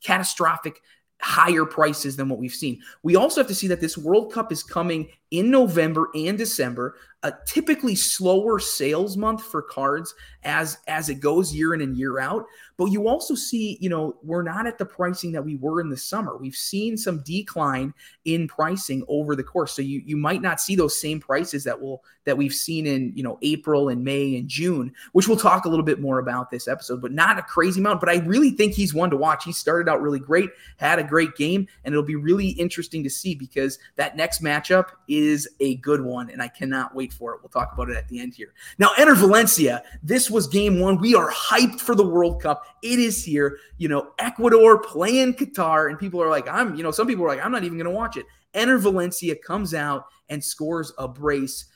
catastrophic 0.00 0.80
higher 1.20 1.64
prices 1.64 2.16
than 2.16 2.28
what 2.28 2.38
we've 2.38 2.54
seen. 2.54 2.80
We 3.02 3.16
also 3.16 3.40
have 3.40 3.48
to 3.48 3.54
see 3.54 3.66
that 3.68 3.80
this 3.80 3.98
World 3.98 4.32
Cup 4.32 4.52
is 4.52 4.62
coming 4.62 5.08
in 5.36 5.50
November 5.50 6.08
and 6.14 6.38
December, 6.38 6.96
a 7.22 7.32
typically 7.44 7.94
slower 7.94 8.58
sales 8.58 9.16
month 9.16 9.42
for 9.42 9.60
cards 9.60 10.14
as 10.44 10.78
as 10.86 11.08
it 11.08 11.16
goes 11.16 11.52
year 11.52 11.74
in 11.74 11.80
and 11.80 11.96
year 11.96 12.20
out. 12.20 12.44
But 12.78 12.86
you 12.86 13.08
also 13.08 13.34
see, 13.34 13.78
you 13.80 13.88
know, 13.88 14.16
we're 14.22 14.42
not 14.42 14.66
at 14.66 14.78
the 14.78 14.84
pricing 14.84 15.32
that 15.32 15.44
we 15.44 15.56
were 15.56 15.80
in 15.80 15.88
the 15.88 15.96
summer. 15.96 16.36
We've 16.36 16.54
seen 16.54 16.96
some 16.96 17.22
decline 17.24 17.94
in 18.26 18.46
pricing 18.46 19.02
over 19.08 19.34
the 19.34 19.42
course. 19.42 19.72
So 19.72 19.82
you 19.82 20.02
you 20.04 20.16
might 20.16 20.40
not 20.40 20.60
see 20.60 20.76
those 20.76 21.00
same 21.00 21.18
prices 21.18 21.64
that 21.64 21.80
will 21.80 22.04
that 22.26 22.36
we've 22.36 22.54
seen 22.54 22.86
in, 22.86 23.12
you 23.16 23.22
know, 23.22 23.38
April 23.42 23.88
and 23.88 24.04
May 24.04 24.36
and 24.36 24.48
June, 24.48 24.92
which 25.12 25.26
we'll 25.26 25.36
talk 25.36 25.64
a 25.64 25.68
little 25.68 25.84
bit 25.84 26.00
more 26.00 26.18
about 26.18 26.50
this 26.50 26.68
episode, 26.68 27.00
but 27.00 27.12
not 27.12 27.38
a 27.38 27.42
crazy 27.42 27.80
amount. 27.80 28.00
But 28.00 28.10
I 28.10 28.18
really 28.18 28.50
think 28.50 28.74
he's 28.74 28.94
one 28.94 29.10
to 29.10 29.16
watch. 29.16 29.44
He 29.44 29.52
started 29.52 29.90
out 29.90 30.02
really 30.02 30.20
great, 30.20 30.50
had 30.76 30.98
a 30.98 31.04
great 31.04 31.34
game, 31.36 31.66
and 31.84 31.92
it'll 31.92 32.04
be 32.04 32.16
really 32.16 32.48
interesting 32.50 33.02
to 33.04 33.10
see 33.10 33.34
because 33.34 33.78
that 33.96 34.16
next 34.16 34.42
matchup 34.42 34.90
is 35.08 35.25
a 35.60 35.76
good 35.76 36.00
one, 36.00 36.30
and 36.30 36.42
I 36.42 36.48
cannot 36.48 36.94
wait 36.94 37.12
for 37.12 37.34
it. 37.34 37.40
We'll 37.42 37.48
talk 37.48 37.72
about 37.72 37.90
it 37.90 37.96
at 37.96 38.08
the 38.08 38.20
end 38.20 38.34
here. 38.34 38.52
Now, 38.78 38.90
enter 38.98 39.14
Valencia. 39.14 39.82
This 40.02 40.30
was 40.30 40.46
game 40.46 40.80
one. 40.80 40.98
We 40.98 41.14
are 41.14 41.30
hyped 41.30 41.80
for 41.80 41.94
the 41.94 42.06
World 42.06 42.42
Cup. 42.42 42.64
It 42.82 42.98
is 42.98 43.24
here. 43.24 43.58
You 43.78 43.88
know, 43.88 44.12
Ecuador 44.18 44.80
playing 44.80 45.34
Qatar, 45.34 45.90
and 45.90 45.98
people 45.98 46.22
are 46.22 46.30
like, 46.30 46.48
I'm, 46.48 46.74
you 46.74 46.82
know, 46.82 46.90
some 46.90 47.06
people 47.06 47.24
are 47.24 47.28
like, 47.28 47.44
I'm 47.44 47.52
not 47.52 47.64
even 47.64 47.78
going 47.78 47.90
to 47.90 47.96
watch 47.96 48.16
it. 48.16 48.26
Enner 48.54 48.80
Valencia 48.80 49.36
comes 49.36 49.74
out 49.74 50.06
and 50.28 50.42
scores 50.42 50.92
a 50.98 51.06
brace. 51.06 51.66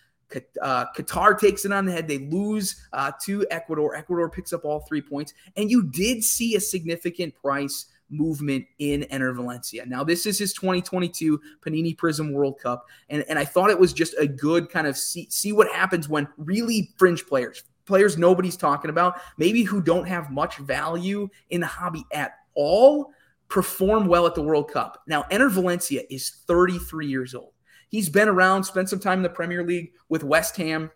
Uh, 0.62 0.86
Qatar 0.96 1.38
takes 1.38 1.64
it 1.64 1.72
on 1.72 1.84
the 1.84 1.92
head. 1.92 2.06
They 2.06 2.18
lose 2.18 2.86
uh, 2.92 3.12
to 3.24 3.44
Ecuador. 3.50 3.96
Ecuador 3.96 4.30
picks 4.30 4.52
up 4.52 4.64
all 4.64 4.80
three 4.80 5.02
points. 5.02 5.34
And 5.56 5.70
you 5.70 5.82
did 5.82 6.22
see 6.22 6.54
a 6.54 6.60
significant 6.60 7.34
price 7.34 7.86
movement 8.10 8.66
in 8.78 9.02
Enner 9.10 9.34
Valencia. 9.34 9.84
Now, 9.86 10.04
this 10.04 10.26
is 10.26 10.38
his 10.38 10.52
2022 10.52 11.40
Panini 11.60 11.96
Prism 11.96 12.32
World 12.32 12.58
Cup. 12.58 12.86
And, 13.08 13.24
and 13.28 13.38
I 13.38 13.44
thought 13.44 13.70
it 13.70 13.78
was 13.78 13.92
just 13.92 14.14
a 14.18 14.26
good 14.26 14.68
kind 14.68 14.86
of 14.86 14.96
see, 14.96 15.28
see 15.30 15.52
what 15.52 15.68
happens 15.72 16.08
when 16.08 16.28
really 16.36 16.92
fringe 16.96 17.26
players, 17.26 17.64
players 17.86 18.18
nobody's 18.18 18.56
talking 18.56 18.90
about, 18.90 19.20
maybe 19.38 19.62
who 19.62 19.80
don't 19.80 20.06
have 20.06 20.30
much 20.30 20.56
value 20.58 21.28
in 21.50 21.60
the 21.60 21.66
hobby 21.66 22.04
at 22.12 22.32
all, 22.54 23.12
perform 23.48 24.06
well 24.06 24.26
at 24.26 24.34
the 24.34 24.42
World 24.42 24.70
Cup. 24.70 25.02
Now, 25.06 25.24
Enner 25.30 25.50
Valencia 25.50 26.02
is 26.10 26.42
33 26.46 27.06
years 27.06 27.34
old. 27.34 27.52
He's 27.88 28.08
been 28.08 28.28
around, 28.28 28.64
spent 28.64 28.88
some 28.88 29.00
time 29.00 29.18
in 29.18 29.22
the 29.22 29.28
Premier 29.28 29.64
League 29.64 29.92
with 30.08 30.22
West 30.22 30.56
Ham, 30.56 30.90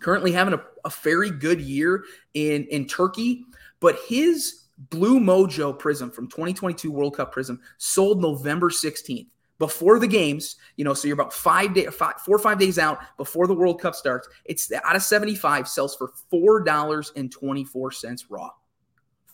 currently 0.00 0.32
having 0.32 0.54
a, 0.54 0.62
a 0.84 0.90
very 0.90 1.30
good 1.30 1.60
year 1.60 2.04
in, 2.34 2.64
in 2.64 2.86
Turkey. 2.86 3.44
But 3.78 3.96
his 4.08 4.61
Blue 4.90 5.20
Mojo 5.20 5.78
Prism 5.78 6.10
from 6.10 6.26
2022 6.28 6.90
World 6.90 7.16
Cup 7.16 7.32
Prism 7.32 7.60
sold 7.78 8.20
November 8.20 8.70
16th 8.70 9.28
before 9.58 9.98
the 10.00 10.08
games, 10.08 10.56
you 10.76 10.84
know, 10.84 10.92
so 10.94 11.06
you're 11.06 11.14
about 11.14 11.32
five 11.32 11.72
day, 11.72 11.86
five, 11.86 12.14
four 12.24 12.34
or 12.34 12.40
five 12.40 12.58
days 12.58 12.78
out 12.80 12.98
before 13.16 13.46
the 13.46 13.54
World 13.54 13.80
Cup 13.80 13.94
starts. 13.94 14.28
It's 14.44 14.72
out 14.72 14.96
of 14.96 15.02
75 15.02 15.68
sells 15.68 15.94
for 15.94 16.12
$4.24 16.32 18.24
raw. 18.28 18.50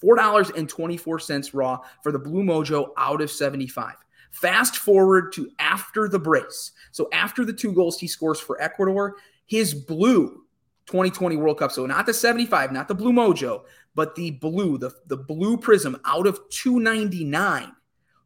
$4.24 0.02 1.50
raw 1.54 1.78
for 2.02 2.12
the 2.12 2.18
Blue 2.18 2.42
Mojo 2.42 2.90
out 2.98 3.22
of 3.22 3.30
75. 3.30 3.94
Fast 4.30 4.76
forward 4.76 5.32
to 5.32 5.50
after 5.58 6.08
the 6.08 6.18
brace. 6.18 6.72
So 6.92 7.08
after 7.12 7.44
the 7.46 7.52
two 7.52 7.72
goals 7.72 7.98
he 7.98 8.06
scores 8.06 8.38
for 8.38 8.60
Ecuador, 8.60 9.16
his 9.46 9.72
blue 9.72 10.44
2020 10.86 11.36
World 11.36 11.58
Cup. 11.58 11.72
So 11.72 11.86
not 11.86 12.06
the 12.06 12.14
75, 12.14 12.72
not 12.72 12.88
the 12.88 12.94
blue 12.94 13.12
mojo, 13.12 13.62
but 13.98 14.14
the 14.14 14.30
blue, 14.30 14.78
the, 14.78 14.92
the 15.08 15.16
blue 15.16 15.56
prism 15.56 16.00
out 16.04 16.28
of 16.28 16.38
299 16.50 17.72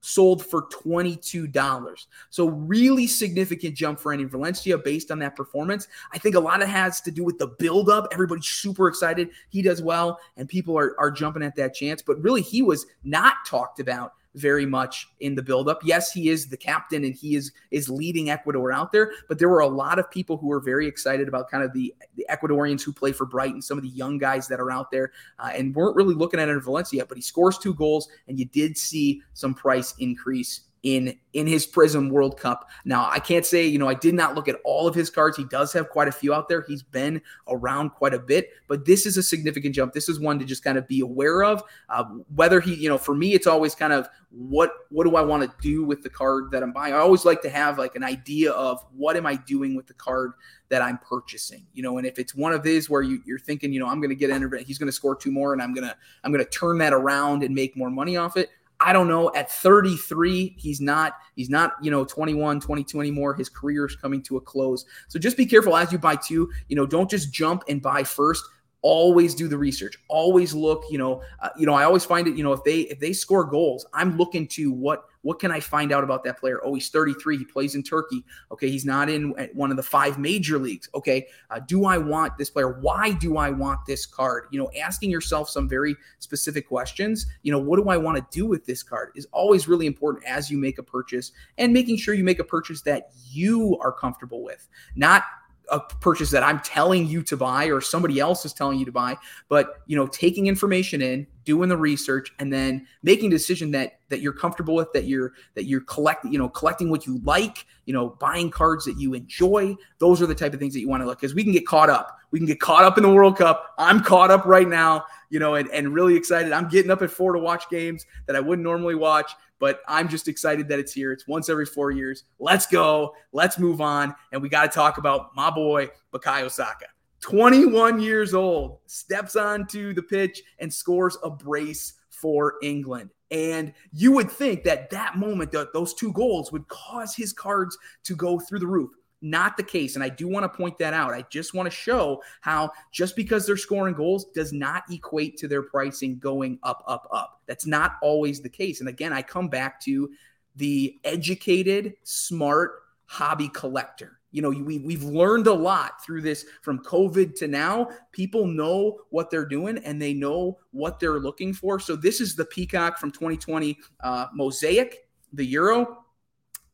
sold 0.02 0.44
for 0.44 0.68
$22. 0.68 2.06
So 2.28 2.48
really 2.48 3.06
significant 3.06 3.74
jump 3.74 3.98
for 3.98 4.14
Enner 4.14 4.28
Valencia 4.28 4.76
based 4.76 5.10
on 5.10 5.18
that 5.20 5.34
performance. 5.34 5.88
I 6.12 6.18
think 6.18 6.34
a 6.34 6.40
lot 6.40 6.60
of 6.60 6.68
has 6.68 7.00
to 7.00 7.10
do 7.10 7.24
with 7.24 7.38
the 7.38 7.46
buildup. 7.58 8.08
Everybody's 8.12 8.48
super 8.48 8.86
excited. 8.86 9.30
He 9.48 9.62
does 9.62 9.80
well, 9.80 10.20
and 10.36 10.46
people 10.46 10.76
are, 10.76 10.94
are 11.00 11.10
jumping 11.10 11.42
at 11.42 11.56
that 11.56 11.72
chance. 11.72 12.02
But 12.02 12.20
really, 12.20 12.42
he 12.42 12.60
was 12.60 12.84
not 13.02 13.36
talked 13.46 13.80
about 13.80 14.12
very 14.34 14.66
much 14.66 15.08
in 15.20 15.34
the 15.34 15.42
buildup. 15.42 15.80
Yes, 15.84 16.12
he 16.12 16.28
is 16.28 16.48
the 16.48 16.56
captain 16.56 17.04
and 17.04 17.14
he 17.14 17.36
is 17.36 17.52
is 17.70 17.88
leading 17.88 18.30
Ecuador 18.30 18.72
out 18.72 18.92
there, 18.92 19.12
but 19.28 19.38
there 19.38 19.48
were 19.48 19.60
a 19.60 19.66
lot 19.66 19.98
of 19.98 20.10
people 20.10 20.36
who 20.36 20.48
were 20.48 20.60
very 20.60 20.86
excited 20.86 21.28
about 21.28 21.50
kind 21.50 21.62
of 21.62 21.72
the, 21.72 21.94
the 22.16 22.26
Ecuadorians 22.30 22.82
who 22.82 22.92
play 22.92 23.12
for 23.12 23.26
Brighton, 23.26 23.62
some 23.62 23.78
of 23.78 23.82
the 23.82 23.90
young 23.90 24.18
guys 24.18 24.48
that 24.48 24.60
are 24.60 24.70
out 24.70 24.90
there, 24.90 25.12
uh, 25.38 25.50
and 25.54 25.74
weren't 25.74 25.96
really 25.96 26.14
looking 26.14 26.40
at 26.40 26.48
it 26.48 26.52
in 26.52 26.60
Valencia. 26.60 27.04
But 27.06 27.18
he 27.18 27.22
scores 27.22 27.58
two 27.58 27.74
goals, 27.74 28.08
and 28.28 28.38
you 28.38 28.46
did 28.46 28.76
see 28.78 29.22
some 29.34 29.54
price 29.54 29.94
increase 29.98 30.62
in 30.82 31.16
in 31.32 31.46
his 31.46 31.64
Prism 31.64 32.10
World 32.10 32.38
Cup. 32.38 32.68
Now, 32.84 33.08
I 33.08 33.18
can't 33.18 33.46
say, 33.46 33.66
you 33.66 33.78
know, 33.78 33.88
I 33.88 33.94
did 33.94 34.14
not 34.14 34.34
look 34.34 34.48
at 34.48 34.56
all 34.64 34.86
of 34.86 34.94
his 34.94 35.08
cards. 35.08 35.36
He 35.36 35.44
does 35.44 35.72
have 35.72 35.88
quite 35.88 36.08
a 36.08 36.12
few 36.12 36.34
out 36.34 36.48
there. 36.48 36.62
He's 36.62 36.82
been 36.82 37.22
around 37.48 37.90
quite 37.90 38.12
a 38.12 38.18
bit, 38.18 38.50
but 38.68 38.84
this 38.84 39.06
is 39.06 39.16
a 39.16 39.22
significant 39.22 39.74
jump. 39.74 39.92
This 39.94 40.08
is 40.08 40.20
one 40.20 40.38
to 40.40 40.44
just 40.44 40.62
kind 40.62 40.76
of 40.76 40.86
be 40.86 41.00
aware 41.00 41.44
of. 41.44 41.62
Uh, 41.88 42.04
whether 42.34 42.60
he, 42.60 42.74
you 42.74 42.88
know, 42.88 42.98
for 42.98 43.14
me, 43.14 43.32
it's 43.32 43.46
always 43.46 43.74
kind 43.74 43.92
of 43.92 44.08
what 44.30 44.72
what 44.90 45.04
do 45.04 45.16
I 45.16 45.22
want 45.22 45.42
to 45.42 45.52
do 45.60 45.84
with 45.84 46.02
the 46.02 46.10
card 46.10 46.50
that 46.50 46.62
I'm 46.62 46.72
buying. 46.72 46.94
I 46.94 46.98
always 46.98 47.24
like 47.24 47.42
to 47.42 47.50
have 47.50 47.78
like 47.78 47.94
an 47.94 48.04
idea 48.04 48.50
of 48.52 48.84
what 48.94 49.16
am 49.16 49.24
I 49.24 49.36
doing 49.36 49.74
with 49.76 49.86
the 49.86 49.94
card 49.94 50.32
that 50.68 50.82
I'm 50.82 50.98
purchasing. 50.98 51.64
You 51.72 51.82
know, 51.84 51.98
and 51.98 52.06
if 52.06 52.18
it's 52.18 52.34
one 52.34 52.52
of 52.52 52.62
these 52.62 52.90
where 52.90 53.02
you, 53.02 53.22
are 53.32 53.38
thinking, 53.38 53.72
you 53.72 53.78
know, 53.78 53.86
I'm 53.86 54.00
going 54.00 54.10
to 54.10 54.16
get 54.16 54.30
entered, 54.30 54.60
he's 54.62 54.78
going 54.78 54.88
to 54.88 54.92
score 54.92 55.14
two 55.14 55.30
more, 55.30 55.52
and 55.52 55.62
I'm 55.62 55.74
gonna 55.74 55.96
I'm 56.24 56.32
gonna 56.32 56.44
turn 56.44 56.78
that 56.78 56.92
around 56.92 57.44
and 57.44 57.54
make 57.54 57.76
more 57.76 57.90
money 57.90 58.16
off 58.16 58.36
it 58.36 58.50
I 58.84 58.92
don't 58.92 59.08
know. 59.08 59.32
At 59.34 59.50
33, 59.50 60.56
he's 60.58 60.80
not 60.80 61.14
he's 61.36 61.50
not, 61.50 61.72
you 61.80 61.90
know, 61.90 62.04
21, 62.04 62.60
22 62.60 63.00
anymore. 63.00 63.34
His 63.34 63.48
career 63.48 63.86
is 63.86 63.96
coming 63.96 64.22
to 64.22 64.36
a 64.36 64.40
close. 64.40 64.84
So 65.08 65.18
just 65.18 65.36
be 65.36 65.46
careful 65.46 65.76
as 65.76 65.92
you 65.92 65.98
buy 65.98 66.16
two. 66.16 66.50
You 66.68 66.76
know, 66.76 66.86
don't 66.86 67.10
just 67.10 67.32
jump 67.32 67.64
and 67.68 67.80
buy 67.80 68.04
first 68.04 68.44
always 68.82 69.34
do 69.34 69.48
the 69.48 69.56
research 69.56 69.96
always 70.08 70.54
look 70.54 70.84
you 70.90 70.98
know 70.98 71.22
uh, 71.40 71.48
you 71.56 71.66
know 71.66 71.74
i 71.74 71.84
always 71.84 72.04
find 72.04 72.26
it 72.26 72.36
you 72.36 72.42
know 72.42 72.52
if 72.52 72.62
they 72.64 72.80
if 72.80 72.98
they 72.98 73.12
score 73.12 73.44
goals 73.44 73.86
i'm 73.94 74.16
looking 74.16 74.46
to 74.46 74.72
what 74.72 75.04
what 75.22 75.38
can 75.38 75.50
i 75.50 75.60
find 75.60 75.92
out 75.92 76.04
about 76.04 76.24
that 76.24 76.38
player? 76.38 76.60
Oh 76.64 76.74
he's 76.74 76.88
33 76.88 77.38
he 77.38 77.44
plays 77.44 77.74
in 77.74 77.82
turkey. 77.82 78.24
Okay 78.50 78.68
he's 78.68 78.84
not 78.84 79.08
in 79.08 79.30
one 79.54 79.70
of 79.70 79.76
the 79.76 79.82
five 79.82 80.18
major 80.18 80.58
leagues. 80.58 80.88
Okay 80.94 81.26
uh, 81.50 81.60
do 81.60 81.84
i 81.86 81.96
want 81.96 82.36
this 82.36 82.50
player? 82.50 82.80
Why 82.80 83.12
do 83.12 83.36
i 83.36 83.50
want 83.50 83.86
this 83.86 84.04
card? 84.04 84.48
You 84.50 84.58
know 84.58 84.70
asking 84.82 85.10
yourself 85.10 85.48
some 85.48 85.68
very 85.68 85.96
specific 86.18 86.68
questions 86.68 87.26
you 87.42 87.52
know 87.52 87.58
what 87.58 87.76
do 87.76 87.88
i 87.88 87.96
want 87.96 88.16
to 88.16 88.26
do 88.36 88.46
with 88.46 88.64
this 88.66 88.82
card 88.82 89.12
is 89.14 89.26
always 89.32 89.68
really 89.68 89.86
important 89.86 90.24
as 90.24 90.50
you 90.50 90.58
make 90.58 90.78
a 90.78 90.82
purchase 90.82 91.32
and 91.58 91.72
making 91.72 91.96
sure 91.96 92.14
you 92.14 92.24
make 92.24 92.38
a 92.38 92.44
purchase 92.44 92.82
that 92.82 93.10
you 93.30 93.78
are 93.80 93.92
comfortable 93.92 94.42
with 94.42 94.68
not 94.96 95.24
a 95.70 95.80
purchase 95.80 96.30
that 96.30 96.42
I'm 96.42 96.60
telling 96.60 97.06
you 97.06 97.22
to 97.22 97.36
buy 97.36 97.66
or 97.66 97.80
somebody 97.80 98.20
else 98.20 98.44
is 98.44 98.52
telling 98.52 98.78
you 98.78 98.84
to 98.84 98.92
buy, 98.92 99.16
but 99.48 99.82
you 99.86 99.96
know, 99.96 100.06
taking 100.06 100.46
information 100.46 101.00
in, 101.00 101.26
doing 101.44 101.68
the 101.68 101.76
research, 101.76 102.32
and 102.38 102.52
then 102.52 102.86
making 103.02 103.28
a 103.28 103.30
decision 103.30 103.70
that 103.72 103.98
that 104.08 104.20
you're 104.20 104.32
comfortable 104.32 104.74
with, 104.74 104.92
that 104.92 105.04
you're 105.04 105.32
that 105.54 105.64
you're 105.64 105.80
collecting, 105.82 106.32
you 106.32 106.38
know, 106.38 106.48
collecting 106.48 106.90
what 106.90 107.06
you 107.06 107.20
like, 107.24 107.66
you 107.86 107.92
know, 107.92 108.10
buying 108.20 108.50
cards 108.50 108.84
that 108.84 108.98
you 108.98 109.14
enjoy. 109.14 109.74
Those 109.98 110.20
are 110.20 110.26
the 110.26 110.34
type 110.34 110.52
of 110.52 110.60
things 110.60 110.74
that 110.74 110.80
you 110.80 110.88
want 110.88 111.02
to 111.02 111.06
look 111.06 111.20
because 111.20 111.34
we 111.34 111.42
can 111.42 111.52
get 111.52 111.66
caught 111.66 111.90
up. 111.90 112.18
We 112.30 112.38
can 112.38 112.46
get 112.46 112.60
caught 112.60 112.84
up 112.84 112.96
in 112.96 113.02
the 113.02 113.12
World 113.12 113.36
Cup. 113.36 113.74
I'm 113.78 114.02
caught 114.02 114.30
up 114.30 114.46
right 114.46 114.68
now, 114.68 115.04
you 115.30 115.38
know, 115.38 115.54
and, 115.54 115.68
and 115.70 115.92
really 115.92 116.16
excited. 116.16 116.52
I'm 116.52 116.68
getting 116.68 116.90
up 116.90 117.02
at 117.02 117.10
four 117.10 117.32
to 117.32 117.38
watch 117.38 117.68
games 117.70 118.06
that 118.26 118.36
I 118.36 118.40
wouldn't 118.40 118.64
normally 118.64 118.94
watch 118.94 119.32
but 119.62 119.80
I'm 119.86 120.08
just 120.08 120.26
excited 120.26 120.66
that 120.70 120.80
it's 120.80 120.92
here. 120.92 121.12
It's 121.12 121.28
once 121.28 121.48
every 121.48 121.66
four 121.66 121.92
years. 121.92 122.24
Let's 122.40 122.66
go. 122.66 123.14
Let's 123.32 123.60
move 123.60 123.80
on. 123.80 124.12
And 124.32 124.42
we 124.42 124.48
got 124.48 124.62
to 124.62 124.68
talk 124.68 124.98
about 124.98 125.36
my 125.36 125.50
boy, 125.50 125.88
Bukayo 126.12 126.50
Saka. 126.50 126.86
21 127.20 128.00
years 128.00 128.34
old, 128.34 128.78
steps 128.86 129.36
onto 129.36 129.94
the 129.94 130.02
pitch 130.02 130.42
and 130.58 130.74
scores 130.74 131.16
a 131.22 131.30
brace 131.30 131.92
for 132.10 132.54
England. 132.60 133.10
And 133.30 133.72
you 133.92 134.10
would 134.10 134.32
think 134.32 134.64
that 134.64 134.90
that 134.90 135.16
moment, 135.16 135.52
that 135.52 135.72
those 135.72 135.94
two 135.94 136.12
goals 136.12 136.50
would 136.50 136.66
cause 136.66 137.14
his 137.14 137.32
cards 137.32 137.78
to 138.02 138.16
go 138.16 138.40
through 138.40 138.58
the 138.58 138.66
roof. 138.66 138.90
Not 139.22 139.56
the 139.56 139.62
case. 139.62 139.94
And 139.94 140.02
I 140.02 140.08
do 140.08 140.26
want 140.26 140.42
to 140.44 140.48
point 140.48 140.76
that 140.78 140.92
out. 140.92 141.14
I 141.14 141.24
just 141.30 141.54
want 141.54 141.70
to 141.70 141.70
show 141.70 142.22
how 142.40 142.70
just 142.90 143.14
because 143.14 143.46
they're 143.46 143.56
scoring 143.56 143.94
goals 143.94 144.26
does 144.34 144.52
not 144.52 144.82
equate 144.90 145.36
to 145.38 145.48
their 145.48 145.62
pricing 145.62 146.18
going 146.18 146.58
up, 146.64 146.82
up, 146.88 147.08
up. 147.12 147.40
That's 147.46 147.64
not 147.64 147.96
always 148.02 148.40
the 148.40 148.48
case. 148.48 148.80
And 148.80 148.88
again, 148.88 149.12
I 149.12 149.22
come 149.22 149.48
back 149.48 149.80
to 149.82 150.10
the 150.56 150.98
educated, 151.04 151.94
smart 152.02 152.82
hobby 153.06 153.48
collector. 153.48 154.18
You 154.32 154.42
know, 154.42 154.48
we, 154.48 154.78
we've 154.78 155.04
learned 155.04 155.46
a 155.46 155.52
lot 155.52 156.02
through 156.04 156.22
this 156.22 156.46
from 156.62 156.78
COVID 156.80 157.34
to 157.36 157.48
now. 157.48 157.90
People 158.10 158.46
know 158.46 159.00
what 159.10 159.30
they're 159.30 159.46
doing 159.46 159.78
and 159.78 160.00
they 160.00 160.14
know 160.14 160.58
what 160.70 160.98
they're 160.98 161.20
looking 161.20 161.52
for. 161.52 161.78
So, 161.78 161.94
this 161.94 162.20
is 162.20 162.34
the 162.34 162.46
Peacock 162.46 162.98
from 162.98 163.10
2020 163.10 163.78
uh, 164.00 164.26
Mosaic, 164.34 165.06
the 165.34 165.44
Euro. 165.44 166.01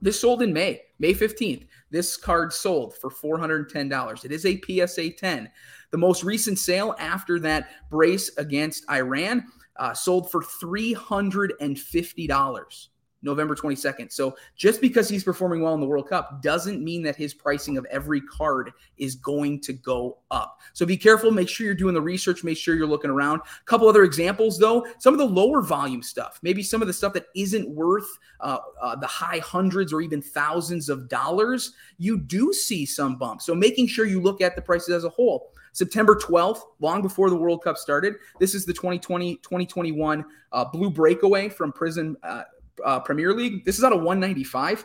This 0.00 0.20
sold 0.20 0.42
in 0.42 0.52
May, 0.52 0.82
May 0.98 1.12
15th. 1.12 1.66
This 1.90 2.16
card 2.16 2.52
sold 2.52 2.94
for 2.96 3.10
$410. 3.10 4.24
It 4.24 4.32
is 4.32 4.46
a 4.46 4.60
PSA 4.60 5.10
10. 5.10 5.50
The 5.90 5.98
most 5.98 6.22
recent 6.22 6.58
sale 6.58 6.94
after 6.98 7.40
that 7.40 7.70
brace 7.90 8.30
against 8.36 8.88
Iran 8.90 9.46
uh, 9.76 9.94
sold 9.94 10.30
for 10.30 10.42
$350. 10.42 12.88
November 13.22 13.54
22nd. 13.54 14.12
So 14.12 14.37
just 14.56 14.80
because 14.80 15.08
he's 15.08 15.25
performing 15.25 15.62
well 15.62 15.75
in 15.75 15.80
the 15.80 15.87
World 15.87 16.08
Cup 16.08 16.42
doesn't 16.42 16.82
mean 16.82 17.02
that 17.02 17.16
his 17.16 17.34
pricing 17.34 17.76
of 17.76 17.84
every 17.87 18.20
card 18.20 18.72
is 18.96 19.16
going 19.16 19.60
to 19.62 19.72
go 19.72 20.18
up. 20.30 20.60
So 20.72 20.87
be 20.87 20.96
careful. 20.96 21.30
Make 21.30 21.48
sure 21.48 21.66
you're 21.66 21.75
doing 21.75 21.94
the 21.94 22.02
research. 22.02 22.44
Make 22.44 22.58
sure 22.58 22.76
you're 22.76 22.87
looking 22.87 23.10
around. 23.10 23.40
A 23.40 23.64
couple 23.64 23.88
other 23.88 24.04
examples, 24.04 24.58
though. 24.58 24.87
Some 24.98 25.14
of 25.14 25.18
the 25.18 25.26
lower 25.26 25.62
volume 25.62 26.02
stuff, 26.02 26.38
maybe 26.42 26.62
some 26.62 26.80
of 26.80 26.88
the 26.88 26.94
stuff 26.94 27.12
that 27.14 27.26
isn't 27.34 27.68
worth 27.68 28.18
uh, 28.40 28.58
uh, 28.80 28.96
the 28.96 29.06
high 29.06 29.38
hundreds 29.38 29.92
or 29.92 30.00
even 30.00 30.22
thousands 30.22 30.88
of 30.88 31.08
dollars, 31.08 31.72
you 31.98 32.18
do 32.18 32.52
see 32.52 32.87
some 32.87 33.16
bumps. 33.16 33.44
So 33.46 33.54
making 33.54 33.88
sure 33.88 34.06
you 34.06 34.20
look 34.20 34.40
at 34.40 34.54
the 34.54 34.62
prices 34.62 34.90
as 34.90 35.04
a 35.04 35.08
whole. 35.08 35.52
September 35.72 36.16
12th, 36.16 36.60
long 36.80 37.02
before 37.02 37.30
the 37.30 37.37
World 37.37 37.62
Cup 37.62 37.76
started. 37.76 38.16
This 38.40 38.54
is 38.54 38.64
the 38.64 38.72
2020 38.72 39.37
2021 39.37 40.25
uh, 40.50 40.64
Blue 40.64 40.90
Breakaway 40.90 41.48
from 41.48 41.72
Prism 41.72 42.16
uh, 42.22 42.42
uh, 42.85 43.00
Premier 43.00 43.35
League. 43.35 43.64
This 43.64 43.78
is 43.78 43.85
out 43.85 43.92
of 43.92 43.99
195. 43.99 44.85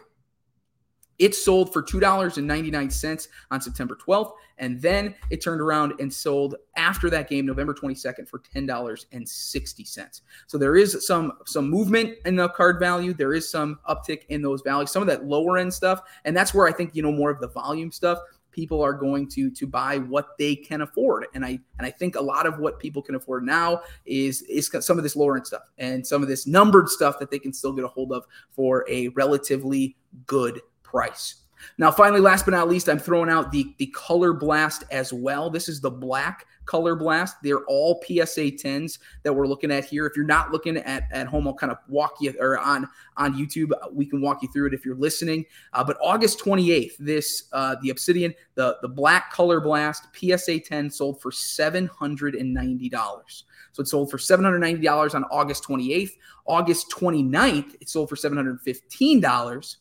It 1.19 1.35
sold 1.35 1.71
for 1.71 1.83
$2.99 1.83 3.27
on 3.51 3.61
September 3.61 3.95
12th. 3.95 4.31
And 4.57 4.81
then 4.81 5.15
it 5.29 5.41
turned 5.41 5.61
around 5.61 5.93
and 5.99 6.11
sold 6.11 6.55
after 6.75 7.09
that 7.09 7.29
game, 7.29 7.45
November 7.45 7.73
22nd, 7.73 8.27
for 8.27 8.39
$10.60. 8.39 10.21
So 10.47 10.57
there 10.57 10.75
is 10.75 11.05
some 11.05 11.33
some 11.45 11.69
movement 11.69 12.17
in 12.25 12.35
the 12.35 12.49
card 12.49 12.79
value. 12.79 13.13
There 13.13 13.33
is 13.33 13.49
some 13.49 13.79
uptick 13.89 14.25
in 14.29 14.41
those 14.41 14.61
values, 14.61 14.91
some 14.91 15.01
of 15.01 15.07
that 15.07 15.25
lower 15.25 15.57
end 15.57 15.73
stuff. 15.73 16.01
And 16.25 16.35
that's 16.35 16.53
where 16.53 16.67
I 16.67 16.71
think, 16.71 16.95
you 16.95 17.01
know, 17.01 17.11
more 17.11 17.29
of 17.29 17.39
the 17.39 17.47
volume 17.47 17.91
stuff 17.91 18.19
people 18.53 18.81
are 18.81 18.93
going 18.93 19.27
to 19.29 19.51
to 19.51 19.67
buy 19.67 19.97
what 19.97 20.37
they 20.37 20.55
can 20.55 20.81
afford. 20.81 21.25
And 21.33 21.45
I 21.45 21.59
and 21.77 21.85
I 21.85 21.91
think 21.91 22.15
a 22.15 22.21
lot 22.21 22.45
of 22.45 22.59
what 22.59 22.79
people 22.79 23.01
can 23.01 23.15
afford 23.15 23.43
now 23.43 23.81
is 24.05 24.43
is 24.43 24.71
some 24.79 24.97
of 24.97 25.03
this 25.03 25.15
lower 25.15 25.35
end 25.35 25.47
stuff 25.47 25.63
and 25.77 26.05
some 26.05 26.21
of 26.21 26.29
this 26.29 26.47
numbered 26.47 26.87
stuff 26.87 27.19
that 27.19 27.29
they 27.31 27.39
can 27.39 27.51
still 27.51 27.73
get 27.73 27.83
a 27.83 27.87
hold 27.89 28.13
of 28.13 28.25
for 28.51 28.85
a 28.89 29.09
relatively 29.09 29.97
good 30.27 30.61
price. 30.83 31.42
Now, 31.77 31.91
finally, 31.91 32.21
last 32.21 32.45
but 32.45 32.51
not 32.51 32.69
least, 32.69 32.89
I'm 32.89 32.99
throwing 32.99 33.29
out 33.29 33.51
the, 33.51 33.73
the 33.77 33.87
Color 33.87 34.33
Blast 34.33 34.83
as 34.91 35.13
well. 35.13 35.49
This 35.49 35.67
is 35.67 35.81
the 35.81 35.91
black 35.91 36.45
Color 36.65 36.95
Blast. 36.95 37.37
They're 37.43 37.65
all 37.65 38.01
PSA 38.05 38.51
10s 38.51 38.99
that 39.23 39.33
we're 39.33 39.47
looking 39.47 39.71
at 39.71 39.85
here. 39.85 40.05
If 40.05 40.15
you're 40.15 40.25
not 40.25 40.51
looking 40.51 40.77
at, 40.77 41.03
at 41.11 41.27
home, 41.27 41.47
I'll 41.47 41.53
kind 41.53 41.71
of 41.71 41.77
walk 41.87 42.15
you, 42.21 42.33
or 42.39 42.57
on, 42.57 42.87
on 43.17 43.33
YouTube, 43.33 43.71
we 43.91 44.05
can 44.05 44.21
walk 44.21 44.41
you 44.41 44.49
through 44.53 44.67
it 44.67 44.73
if 44.73 44.85
you're 44.85 44.95
listening. 44.95 45.45
Uh, 45.73 45.83
but 45.83 45.97
August 46.01 46.39
28th, 46.39 46.93
this, 46.99 47.45
uh, 47.53 47.75
the 47.81 47.89
Obsidian, 47.89 48.33
the, 48.55 48.77
the 48.81 48.87
black 48.87 49.31
Color 49.31 49.59
Blast 49.59 50.07
PSA 50.15 50.59
10 50.59 50.89
sold 50.89 51.21
for 51.21 51.31
$790. 51.31 53.43
So 53.73 53.81
it 53.81 53.87
sold 53.87 54.11
for 54.11 54.17
$790 54.17 55.15
on 55.15 55.23
August 55.25 55.63
28th. 55.63 56.11
August 56.45 56.91
29th, 56.91 57.75
it 57.81 57.89
sold 57.89 58.09
for 58.09 58.15
$715. 58.15 59.75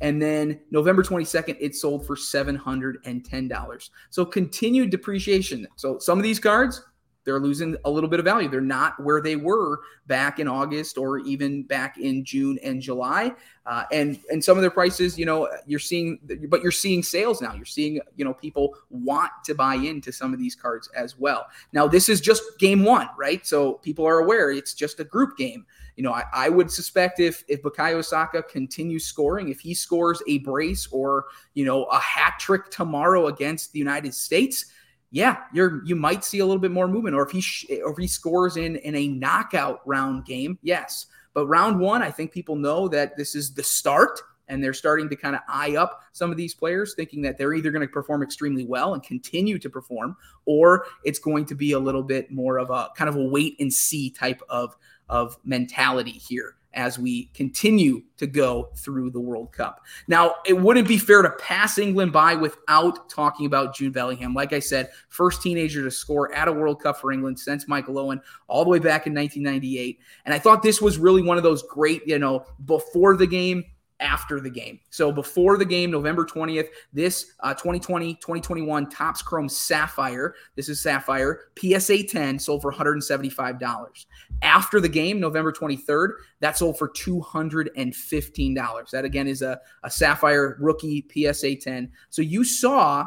And 0.00 0.20
then 0.20 0.60
November 0.70 1.02
22nd, 1.02 1.56
it 1.58 1.74
sold 1.74 2.06
for 2.06 2.16
$710. 2.16 3.90
So 4.10 4.24
continued 4.24 4.90
depreciation. 4.90 5.66
So 5.76 5.98
some 5.98 6.18
of 6.18 6.22
these 6.22 6.38
cards, 6.38 6.82
they're 7.26 7.40
losing 7.40 7.76
a 7.84 7.90
little 7.90 8.08
bit 8.08 8.20
of 8.20 8.24
value. 8.24 8.48
They're 8.48 8.60
not 8.60 9.02
where 9.02 9.20
they 9.20 9.34
were 9.34 9.80
back 10.06 10.38
in 10.38 10.46
August 10.46 10.96
or 10.96 11.18
even 11.18 11.64
back 11.64 11.98
in 11.98 12.24
June 12.24 12.56
and 12.62 12.80
July. 12.80 13.34
Uh, 13.66 13.82
and 13.90 14.20
and 14.30 14.42
some 14.42 14.56
of 14.56 14.62
their 14.62 14.70
prices, 14.70 15.18
you 15.18 15.26
know, 15.26 15.50
you're 15.66 15.80
seeing, 15.80 16.20
but 16.48 16.62
you're 16.62 16.70
seeing 16.70 17.02
sales 17.02 17.42
now. 17.42 17.52
You're 17.52 17.64
seeing, 17.64 18.00
you 18.14 18.24
know, 18.24 18.32
people 18.32 18.76
want 18.90 19.32
to 19.44 19.56
buy 19.56 19.74
into 19.74 20.12
some 20.12 20.32
of 20.32 20.38
these 20.38 20.54
cards 20.54 20.88
as 20.94 21.18
well. 21.18 21.46
Now 21.72 21.88
this 21.88 22.08
is 22.08 22.20
just 22.20 22.44
game 22.60 22.84
one, 22.84 23.08
right? 23.18 23.44
So 23.44 23.74
people 23.74 24.06
are 24.06 24.20
aware 24.20 24.52
it's 24.52 24.72
just 24.72 25.00
a 25.00 25.04
group 25.04 25.36
game. 25.36 25.66
You 25.96 26.02
know, 26.02 26.12
I, 26.12 26.24
I 26.32 26.48
would 26.50 26.70
suspect 26.70 27.20
if 27.20 27.42
if 27.48 27.62
Bukayo 27.62 28.04
Saka 28.04 28.42
continues 28.42 29.06
scoring, 29.06 29.48
if 29.48 29.60
he 29.60 29.74
scores 29.74 30.22
a 30.26 30.38
brace 30.38 30.86
or 30.92 31.26
you 31.54 31.64
know 31.64 31.84
a 31.84 31.98
hat 31.98 32.34
trick 32.38 32.70
tomorrow 32.70 33.26
against 33.28 33.72
the 33.72 33.78
United 33.78 34.14
States, 34.14 34.66
yeah, 35.10 35.38
you're 35.54 35.84
you 35.84 35.96
might 35.96 36.22
see 36.22 36.40
a 36.40 36.46
little 36.46 36.60
bit 36.60 36.70
more 36.70 36.86
movement. 36.86 37.16
Or 37.16 37.24
if 37.24 37.30
he 37.30 37.40
sh- 37.40 37.66
or 37.82 37.92
if 37.92 37.98
he 37.98 38.06
scores 38.06 38.56
in 38.56 38.76
in 38.76 38.94
a 38.94 39.08
knockout 39.08 39.80
round 39.86 40.26
game, 40.26 40.58
yes. 40.62 41.06
But 41.32 41.46
round 41.48 41.78
one, 41.80 42.02
I 42.02 42.10
think 42.10 42.32
people 42.32 42.56
know 42.56 42.88
that 42.88 43.16
this 43.16 43.34
is 43.34 43.52
the 43.52 43.62
start 43.62 44.20
and 44.48 44.62
they're 44.62 44.74
starting 44.74 45.08
to 45.08 45.16
kind 45.16 45.34
of 45.34 45.42
eye 45.48 45.76
up 45.76 46.02
some 46.12 46.30
of 46.30 46.36
these 46.36 46.54
players, 46.54 46.94
thinking 46.94 47.22
that 47.22 47.38
they're 47.38 47.54
either 47.54 47.70
going 47.70 47.86
to 47.86 47.92
perform 47.92 48.22
extremely 48.22 48.64
well 48.64 48.94
and 48.94 49.02
continue 49.02 49.58
to 49.58 49.70
perform, 49.70 50.16
or 50.44 50.86
it's 51.04 51.18
going 51.18 51.44
to 51.46 51.54
be 51.54 51.72
a 51.72 51.78
little 51.78 52.02
bit 52.02 52.30
more 52.30 52.58
of 52.58 52.70
a 52.70 52.88
kind 52.96 53.08
of 53.08 53.16
a 53.16 53.24
wait 53.24 53.56
and 53.60 53.72
see 53.72 54.10
type 54.10 54.42
of 54.48 54.76
of 55.08 55.36
mentality 55.44 56.10
here 56.12 56.56
as 56.74 56.98
we 56.98 57.24
continue 57.32 58.02
to 58.18 58.26
go 58.26 58.68
through 58.76 59.08
the 59.08 59.20
World 59.20 59.50
Cup. 59.50 59.80
Now, 60.08 60.34
it 60.44 60.52
wouldn't 60.52 60.86
be 60.86 60.98
fair 60.98 61.22
to 61.22 61.30
pass 61.30 61.78
England 61.78 62.12
by 62.12 62.34
without 62.34 63.08
talking 63.08 63.46
about 63.46 63.74
Jude 63.74 63.94
Bellingham. 63.94 64.34
Like 64.34 64.52
I 64.52 64.58
said, 64.58 64.90
first 65.08 65.40
teenager 65.40 65.82
to 65.82 65.90
score 65.90 66.32
at 66.34 66.48
a 66.48 66.52
World 66.52 66.82
Cup 66.82 67.00
for 67.00 67.12
England 67.12 67.38
since 67.38 67.66
Michael 67.66 67.98
Owen, 67.98 68.20
all 68.46 68.62
the 68.62 68.68
way 68.68 68.78
back 68.78 69.06
in 69.06 69.14
1998. 69.14 70.00
And 70.26 70.34
I 70.34 70.38
thought 70.38 70.62
this 70.62 70.82
was 70.82 70.98
really 70.98 71.22
one 71.22 71.38
of 71.38 71.42
those 71.42 71.62
great, 71.62 72.06
you 72.06 72.18
know, 72.18 72.44
before 72.66 73.16
the 73.16 73.26
game, 73.26 73.64
after 74.00 74.40
the 74.40 74.50
game. 74.50 74.78
So 74.90 75.10
before 75.10 75.56
the 75.56 75.64
game, 75.64 75.90
November 75.90 76.24
20th, 76.24 76.68
this 76.92 77.32
uh, 77.40 77.54
2020 77.54 78.14
2021 78.14 78.90
Topps 78.90 79.22
Chrome 79.22 79.48
Sapphire, 79.48 80.34
this 80.54 80.68
is 80.68 80.80
Sapphire, 80.80 81.48
PSA 81.58 82.04
10 82.04 82.38
sold 82.38 82.62
for 82.62 82.72
$175. 82.72 84.06
After 84.42 84.80
the 84.80 84.88
game, 84.88 85.20
November 85.20 85.52
23rd, 85.52 86.10
that 86.40 86.56
sold 86.56 86.78
for 86.78 86.88
$215. 86.90 88.90
That 88.90 89.04
again 89.04 89.28
is 89.28 89.42
a, 89.42 89.60
a 89.82 89.90
Sapphire 89.90 90.56
rookie 90.60 91.06
PSA 91.12 91.56
10. 91.56 91.90
So 92.10 92.22
you 92.22 92.44
saw 92.44 93.06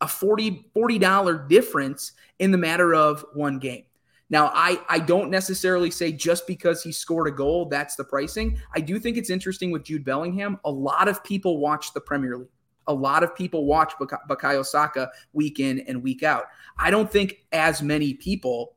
a 0.00 0.06
$40, 0.06 0.64
$40 0.74 1.48
difference 1.48 2.12
in 2.38 2.50
the 2.50 2.58
matter 2.58 2.94
of 2.94 3.24
one 3.34 3.58
game. 3.58 3.84
Now, 4.30 4.50
I, 4.54 4.80
I 4.88 4.98
don't 4.98 5.30
necessarily 5.30 5.90
say 5.90 6.10
just 6.10 6.46
because 6.46 6.82
he 6.82 6.92
scored 6.92 7.28
a 7.28 7.30
goal, 7.30 7.66
that's 7.66 7.94
the 7.94 8.04
pricing. 8.04 8.58
I 8.74 8.80
do 8.80 8.98
think 8.98 9.16
it's 9.16 9.30
interesting 9.30 9.70
with 9.70 9.84
Jude 9.84 10.04
Bellingham. 10.04 10.58
A 10.64 10.70
lot 10.70 11.08
of 11.08 11.22
people 11.22 11.58
watch 11.58 11.92
the 11.92 12.00
Premier 12.00 12.38
League. 12.38 12.48
A 12.86 12.94
lot 12.94 13.22
of 13.22 13.34
people 13.34 13.64
watch 13.66 13.92
Bak- 13.98 14.28
Bukayo 14.28 14.64
Saka 14.64 15.10
week 15.32 15.60
in 15.60 15.80
and 15.80 16.02
week 16.02 16.22
out. 16.22 16.44
I 16.78 16.90
don't 16.90 17.10
think 17.10 17.46
as 17.52 17.82
many 17.82 18.14
people 18.14 18.76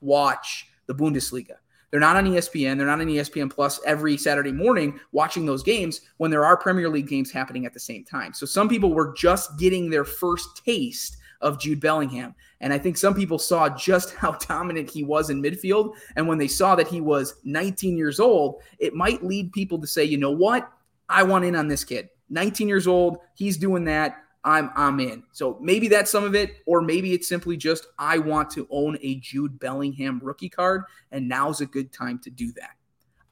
watch 0.00 0.66
the 0.86 0.94
Bundesliga. 0.94 1.56
They're 1.90 2.00
not 2.00 2.16
on 2.16 2.26
ESPN. 2.26 2.76
They're 2.76 2.86
not 2.86 3.00
on 3.00 3.06
ESPN 3.06 3.50
Plus 3.50 3.80
every 3.86 4.16
Saturday 4.16 4.52
morning 4.52 5.00
watching 5.12 5.46
those 5.46 5.62
games 5.62 6.02
when 6.18 6.30
there 6.30 6.44
are 6.44 6.56
Premier 6.56 6.88
League 6.88 7.08
games 7.08 7.30
happening 7.30 7.64
at 7.64 7.72
the 7.72 7.80
same 7.80 8.04
time. 8.04 8.34
So 8.34 8.44
some 8.44 8.68
people 8.68 8.92
were 8.92 9.14
just 9.14 9.58
getting 9.58 9.88
their 9.88 10.04
first 10.04 10.62
taste 10.64 11.16
of 11.40 11.60
Jude 11.60 11.80
Bellingham. 11.80 12.34
And 12.60 12.72
I 12.72 12.78
think 12.78 12.96
some 12.96 13.14
people 13.14 13.38
saw 13.38 13.68
just 13.68 14.14
how 14.14 14.32
dominant 14.48 14.90
he 14.90 15.04
was 15.04 15.30
in 15.30 15.42
midfield. 15.42 15.94
And 16.16 16.26
when 16.26 16.38
they 16.38 16.48
saw 16.48 16.74
that 16.74 16.88
he 16.88 17.00
was 17.00 17.34
19 17.44 17.96
years 17.96 18.20
old, 18.20 18.62
it 18.78 18.94
might 18.94 19.24
lead 19.24 19.52
people 19.52 19.78
to 19.80 19.86
say, 19.86 20.04
you 20.04 20.18
know 20.18 20.30
what? 20.30 20.70
I 21.08 21.22
want 21.22 21.44
in 21.44 21.56
on 21.56 21.68
this 21.68 21.84
kid. 21.84 22.08
19 22.30 22.68
years 22.68 22.86
old, 22.86 23.18
he's 23.34 23.56
doing 23.56 23.84
that. 23.84 24.22
I'm 24.44 24.70
I'm 24.76 25.00
in. 25.00 25.24
So 25.32 25.58
maybe 25.60 25.88
that's 25.88 26.10
some 26.10 26.24
of 26.24 26.34
it, 26.34 26.56
or 26.64 26.80
maybe 26.80 27.12
it's 27.12 27.28
simply 27.28 27.56
just 27.56 27.86
I 27.98 28.18
want 28.18 28.50
to 28.50 28.68
own 28.70 28.96
a 29.02 29.16
Jude 29.16 29.58
Bellingham 29.58 30.20
rookie 30.22 30.48
card, 30.48 30.84
and 31.10 31.28
now's 31.28 31.60
a 31.60 31.66
good 31.66 31.92
time 31.92 32.18
to 32.20 32.30
do 32.30 32.52
that. 32.52 32.70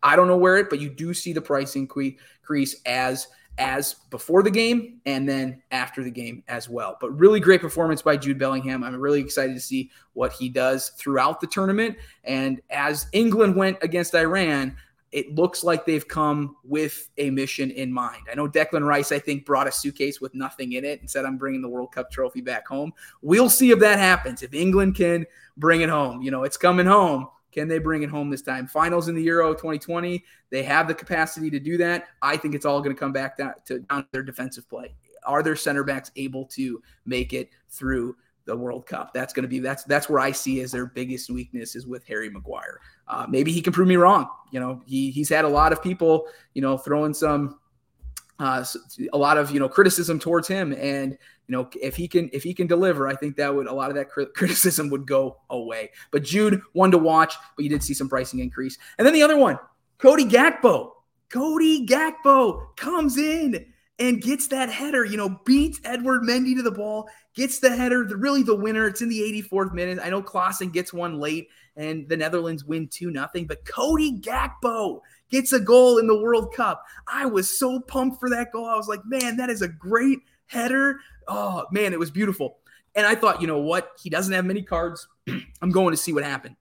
I 0.02 0.16
don't 0.16 0.28
know 0.28 0.36
where 0.36 0.56
it, 0.56 0.68
but 0.68 0.80
you 0.80 0.90
do 0.90 1.14
see 1.14 1.32
the 1.32 1.40
price 1.40 1.74
increase 1.76 2.80
as 2.86 3.28
as 3.58 3.94
before 4.10 4.42
the 4.42 4.50
game 4.50 5.00
and 5.06 5.28
then 5.28 5.62
after 5.70 6.04
the 6.04 6.10
game 6.10 6.42
as 6.48 6.68
well. 6.68 6.96
But 7.00 7.10
really 7.18 7.40
great 7.40 7.60
performance 7.60 8.02
by 8.02 8.16
Jude 8.16 8.38
Bellingham. 8.38 8.84
I'm 8.84 8.96
really 8.96 9.20
excited 9.20 9.54
to 9.54 9.60
see 9.60 9.90
what 10.12 10.32
he 10.32 10.48
does 10.48 10.90
throughout 10.90 11.40
the 11.40 11.46
tournament. 11.46 11.96
And 12.24 12.60
as 12.70 13.06
England 13.12 13.56
went 13.56 13.78
against 13.82 14.14
Iran, 14.14 14.76
it 15.12 15.34
looks 15.34 15.64
like 15.64 15.86
they've 15.86 16.06
come 16.06 16.56
with 16.64 17.08
a 17.16 17.30
mission 17.30 17.70
in 17.70 17.92
mind. 17.92 18.24
I 18.30 18.34
know 18.34 18.48
Declan 18.48 18.84
Rice, 18.86 19.12
I 19.12 19.18
think, 19.18 19.46
brought 19.46 19.68
a 19.68 19.72
suitcase 19.72 20.20
with 20.20 20.34
nothing 20.34 20.72
in 20.72 20.84
it 20.84 21.00
and 21.00 21.08
said, 21.08 21.24
I'm 21.24 21.38
bringing 21.38 21.62
the 21.62 21.68
World 21.68 21.92
Cup 21.92 22.10
trophy 22.10 22.40
back 22.40 22.66
home. 22.66 22.92
We'll 23.22 23.48
see 23.48 23.70
if 23.70 23.78
that 23.78 23.98
happens. 23.98 24.42
If 24.42 24.52
England 24.52 24.96
can 24.96 25.24
bring 25.56 25.80
it 25.80 25.88
home, 25.88 26.22
you 26.22 26.30
know, 26.30 26.42
it's 26.42 26.56
coming 26.56 26.86
home. 26.86 27.28
Can 27.56 27.68
they 27.68 27.78
bring 27.78 28.02
it 28.02 28.10
home 28.10 28.28
this 28.28 28.42
time? 28.42 28.66
Finals 28.66 29.08
in 29.08 29.14
the 29.14 29.22
Euro 29.22 29.54
2020, 29.54 30.22
they 30.50 30.62
have 30.62 30.86
the 30.86 30.94
capacity 30.94 31.48
to 31.48 31.58
do 31.58 31.78
that. 31.78 32.08
I 32.20 32.36
think 32.36 32.54
it's 32.54 32.66
all 32.66 32.82
going 32.82 32.94
to 32.94 33.00
come 33.00 33.12
back 33.12 33.38
down 33.38 33.54
to, 33.64 33.78
down 33.78 34.06
their 34.12 34.22
defensive 34.22 34.68
play. 34.68 34.94
Are 35.24 35.42
their 35.42 35.56
center 35.56 35.82
backs 35.82 36.12
able 36.16 36.44
to 36.48 36.82
make 37.06 37.32
it 37.32 37.48
through 37.70 38.14
the 38.44 38.54
World 38.54 38.84
Cup? 38.84 39.14
That's 39.14 39.32
going 39.32 39.44
to 39.44 39.48
be 39.48 39.58
that's 39.58 39.84
that's 39.84 40.06
where 40.06 40.20
I 40.20 40.32
see 40.32 40.60
as 40.60 40.70
their 40.70 40.84
biggest 40.84 41.30
weakness 41.30 41.74
is 41.74 41.86
with 41.86 42.04
Harry 42.06 42.28
Maguire. 42.28 42.78
Uh, 43.08 43.26
maybe 43.26 43.52
he 43.52 43.62
can 43.62 43.72
prove 43.72 43.88
me 43.88 43.96
wrong. 43.96 44.28
You 44.50 44.60
know, 44.60 44.82
he 44.84 45.10
he's 45.10 45.30
had 45.30 45.46
a 45.46 45.48
lot 45.48 45.72
of 45.72 45.82
people, 45.82 46.26
you 46.52 46.60
know, 46.60 46.76
throwing 46.76 47.14
some 47.14 47.58
uh, 48.38 48.64
a 49.12 49.18
lot 49.18 49.38
of 49.38 49.50
you 49.50 49.60
know 49.60 49.68
criticism 49.68 50.18
towards 50.18 50.48
him. 50.48 50.72
And 50.72 51.16
you 51.48 51.52
know 51.52 51.68
if 51.80 51.96
he 51.96 52.08
can 52.08 52.28
if 52.32 52.42
he 52.42 52.52
can 52.52 52.66
deliver 52.66 53.06
i 53.08 53.14
think 53.14 53.36
that 53.36 53.54
would 53.54 53.66
a 53.66 53.72
lot 53.72 53.90
of 53.90 53.96
that 53.96 54.10
criticism 54.34 54.90
would 54.90 55.06
go 55.06 55.38
away. 55.50 55.90
But 56.10 56.24
jude 56.24 56.60
one 56.72 56.90
to 56.90 56.98
watch 56.98 57.34
but 57.56 57.62
you 57.62 57.68
did 57.68 57.82
see 57.82 57.94
some 57.94 58.08
pricing 58.08 58.40
increase. 58.40 58.78
And 58.98 59.06
then 59.06 59.14
the 59.14 59.22
other 59.22 59.36
one 59.36 59.58
cody 59.98 60.24
gakpo. 60.24 60.92
Cody 61.28 61.86
gakpo 61.86 62.76
comes 62.76 63.16
in 63.16 63.66
and 63.98 64.20
gets 64.20 64.48
that 64.48 64.68
header 64.68 65.04
you 65.04 65.16
know 65.16 65.40
beats 65.44 65.80
edouard 65.84 66.22
mendy 66.22 66.54
to 66.54 66.62
the 66.62 66.70
ball 66.70 67.08
gets 67.34 67.58
the 67.58 67.74
header 67.74 68.04
the, 68.04 68.16
really 68.16 68.42
the 68.42 68.54
winner. 68.54 68.86
It's 68.86 69.02
in 69.02 69.08
the 69.08 69.20
84th 69.20 69.72
minute. 69.72 69.98
I 70.02 70.10
know 70.10 70.22
Klaassen 70.22 70.72
gets 70.72 70.92
one 70.92 71.18
late 71.18 71.48
and 71.76 72.08
the 72.08 72.16
netherlands 72.16 72.64
win 72.64 72.88
2 72.88 73.10
nothing 73.10 73.46
but 73.46 73.64
cody 73.64 74.18
gakpo 74.20 75.00
gets 75.30 75.52
a 75.52 75.60
goal 75.60 75.98
in 75.98 76.06
the 76.06 76.18
World 76.18 76.54
Cup. 76.54 76.84
I 77.06 77.26
was 77.26 77.58
so 77.58 77.80
pumped 77.80 78.20
for 78.20 78.30
that 78.30 78.52
goal. 78.52 78.66
I 78.66 78.76
was 78.76 78.88
like, 78.88 79.00
man, 79.04 79.36
that 79.36 79.50
is 79.50 79.62
a 79.62 79.68
great 79.68 80.20
header. 80.46 81.00
Oh, 81.28 81.66
man, 81.70 81.92
it 81.92 81.98
was 81.98 82.10
beautiful. 82.10 82.58
And 82.94 83.06
I 83.06 83.14
thought, 83.14 83.40
you 83.40 83.46
know 83.46 83.60
what? 83.60 83.90
He 84.02 84.08
doesn't 84.08 84.32
have 84.32 84.44
many 84.44 84.62
cards. 84.62 85.06
I'm 85.62 85.70
going 85.70 85.92
to 85.92 85.96
see 85.96 86.12
what 86.12 86.24
happened. 86.24 86.56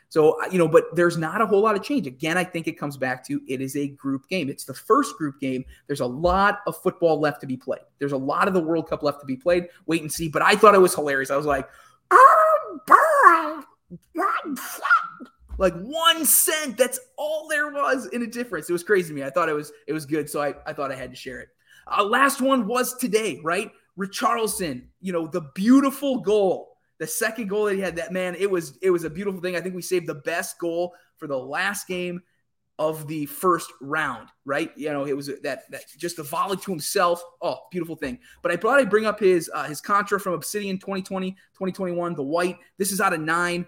So, 0.10 0.42
uh, 0.42 0.48
you 0.52 0.58
know, 0.58 0.68
but 0.68 0.96
there's 0.96 1.18
not 1.18 1.40
a 1.40 1.46
whole 1.46 1.62
lot 1.62 1.76
of 1.76 1.84
change. 1.84 2.08
Again, 2.08 2.36
I 2.36 2.44
think 2.44 2.68
it 2.68 2.80
comes 2.80 2.98
back 2.98 3.24
to 3.28 3.40
it 3.48 3.62
is 3.62 3.76
a 3.76 3.90
group 3.90 4.28
game. 4.28 4.50
It's 4.50 4.66
the 4.66 4.74
first 4.74 5.16
group 5.18 5.40
game. 5.40 5.64
There's 5.86 6.00
a 6.00 6.06
lot 6.06 6.62
of 6.66 6.76
football 6.76 7.20
left 7.20 7.42
to 7.42 7.48
be 7.48 7.56
played. 7.56 7.82
There's 8.00 8.12
a 8.12 8.18
lot 8.18 8.48
of 8.48 8.56
the 8.56 8.60
World 8.60 8.90
Cup 8.90 9.04
left 9.04 9.20
to 9.20 9.28
be 9.28 9.36
played. 9.36 9.68
Wait 9.86 10.02
and 10.02 10.12
see. 10.12 10.28
But 10.28 10.42
I 10.42 10.56
thought 10.56 10.74
it 10.74 10.82
was 10.82 10.96
hilarious. 10.96 11.30
I 11.30 11.38
was 11.38 11.46
like, 11.46 11.70
oh 12.10 12.49
boy, 12.88 13.98
one 14.14 14.56
cent. 14.56 15.30
Like 15.58 15.74
one 15.82 16.26
cent. 16.26 16.78
That's 16.78 17.00
all 17.18 17.48
there 17.50 17.72
was 17.72 18.08
in 18.08 18.22
a 18.24 18.28
difference. 18.28 18.70
It 18.70 18.74
was 18.74 18.84
crazy 18.84 19.10
to 19.10 19.14
me. 19.14 19.24
I 19.24 19.30
thought 19.30 19.50
it 19.50 19.54
was 19.54 19.72
it 19.88 19.94
was 19.94 20.06
good. 20.06 20.30
So 20.30 20.42
I, 20.42 20.54
I 20.66 20.74
thought 20.74 20.92
I 20.92 20.96
had 20.96 21.12
to 21.12 21.18
share 21.18 21.40
it. 21.40 21.50
Uh, 21.88 22.04
last 22.04 22.42
one 22.42 22.68
was 22.68 22.96
today, 22.96 23.40
right? 23.44 23.72
Richarlison, 23.98 24.84
you 25.02 25.12
know, 25.12 25.28
the 25.28 25.42
beautiful 25.56 26.22
goal 26.22 26.70
the 27.00 27.08
second 27.08 27.48
goal 27.48 27.66
that 27.66 27.76
he 27.76 27.82
had, 27.82 27.96
that 27.96 28.12
man, 28.12 28.36
it 28.36 28.52
was 28.52 28.78
it 28.82 28.92
was 28.92 29.06
a 29.06 29.10
beautiful 29.10 29.42
thing. 29.42 29.56
I 29.56 29.62
think 29.62 29.74
we 29.74 29.82
saved 29.82 30.06
the 30.06 30.16
best 30.16 30.60
goal 30.60 30.94
for 31.18 31.28
the 31.28 31.38
last 31.38 31.88
game 31.88 32.22
of 32.80 33.08
the 33.08 33.26
first 33.26 33.72
round, 33.82 34.30
right? 34.46 34.72
You 34.78 34.92
know, 34.94 35.06
it 35.06 35.16
was 35.16 35.28
that 35.28 35.70
that 35.70 35.82
just 35.98 36.18
a 36.18 36.24
volley 36.24 36.56
to 36.56 36.72
himself. 36.72 37.22
Oh, 37.42 37.60
beautiful 37.70 37.98
thing. 37.98 38.18
But 38.42 38.54
I 38.54 38.56
thought 38.56 38.80
I'd 38.80 38.90
bring 38.90 39.06
up 39.06 39.20
his 39.20 39.52
uh, 39.54 39.66
his 39.66 39.82
contra 39.82 40.18
from 40.18 40.34
Obsidian 40.34 40.78
2020, 40.78 41.32
2021, 41.32 42.16
the 42.16 42.24
white. 42.24 42.58
This 42.78 42.94
is 42.94 43.02
out 43.02 43.14
of 43.14 43.20
nine. 43.20 43.68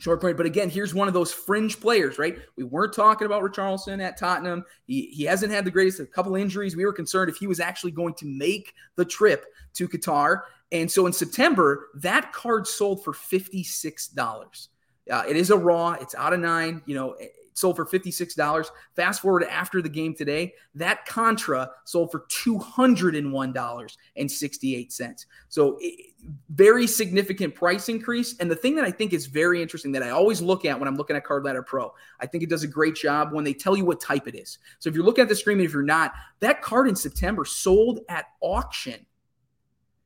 Short 0.00 0.20
point, 0.20 0.36
but 0.36 0.46
again, 0.46 0.68
here's 0.68 0.92
one 0.92 1.06
of 1.06 1.14
those 1.14 1.32
fringe 1.32 1.78
players, 1.78 2.18
right? 2.18 2.36
We 2.56 2.64
weren't 2.64 2.92
talking 2.92 3.24
about 3.24 3.44
Richarlison 3.44 4.02
at 4.02 4.18
Tottenham. 4.18 4.64
He, 4.84 5.06
he 5.12 5.22
hasn't 5.22 5.52
had 5.52 5.64
the 5.64 5.70
greatest, 5.70 6.00
a 6.00 6.06
couple 6.06 6.34
injuries. 6.34 6.74
We 6.74 6.84
were 6.84 6.92
concerned 6.92 7.30
if 7.30 7.36
he 7.36 7.46
was 7.46 7.60
actually 7.60 7.92
going 7.92 8.14
to 8.14 8.26
make 8.26 8.74
the 8.96 9.04
trip 9.04 9.46
to 9.74 9.88
Qatar. 9.88 10.40
And 10.72 10.90
so 10.90 11.06
in 11.06 11.12
September, 11.12 11.90
that 11.94 12.32
card 12.32 12.66
sold 12.66 13.04
for 13.04 13.12
$56. 13.12 14.68
Uh, 15.08 15.22
it 15.28 15.36
is 15.36 15.50
a 15.50 15.56
raw, 15.56 15.92
it's 15.92 16.16
out 16.16 16.32
of 16.32 16.40
nine, 16.40 16.82
you 16.84 16.96
know, 16.96 17.14
sold 17.54 17.76
for 17.76 17.86
$56. 17.86 18.66
Fast 18.94 19.22
forward 19.22 19.44
after 19.44 19.80
the 19.82 19.88
game 19.88 20.14
today, 20.14 20.54
that 20.74 21.06
Contra 21.06 21.70
sold 21.84 22.10
for 22.10 22.26
$201.68. 22.30 25.26
So 25.48 25.78
it, 25.80 26.12
very 26.50 26.86
significant 26.86 27.54
price 27.54 27.88
increase. 27.88 28.36
And 28.38 28.50
the 28.50 28.56
thing 28.56 28.74
that 28.76 28.84
I 28.84 28.90
think 28.90 29.12
is 29.12 29.26
very 29.26 29.60
interesting 29.60 29.92
that 29.92 30.02
I 30.02 30.10
always 30.10 30.40
look 30.40 30.64
at 30.64 30.78
when 30.78 30.88
I'm 30.88 30.96
looking 30.96 31.16
at 31.16 31.24
Card 31.24 31.44
Ladder 31.44 31.62
Pro, 31.62 31.92
I 32.20 32.26
think 32.26 32.44
it 32.44 32.50
does 32.50 32.62
a 32.62 32.68
great 32.68 32.94
job 32.94 33.32
when 33.32 33.44
they 33.44 33.54
tell 33.54 33.76
you 33.76 33.84
what 33.84 34.00
type 34.00 34.28
it 34.28 34.34
is. 34.34 34.58
So 34.78 34.88
if 34.88 34.94
you're 34.94 35.04
looking 35.04 35.22
at 35.22 35.28
the 35.28 35.34
screen, 35.34 35.58
and 35.58 35.66
if 35.66 35.72
you're 35.72 35.82
not, 35.82 36.12
that 36.40 36.62
card 36.62 36.88
in 36.88 36.96
September 36.96 37.44
sold 37.44 38.00
at 38.08 38.26
auction 38.40 39.06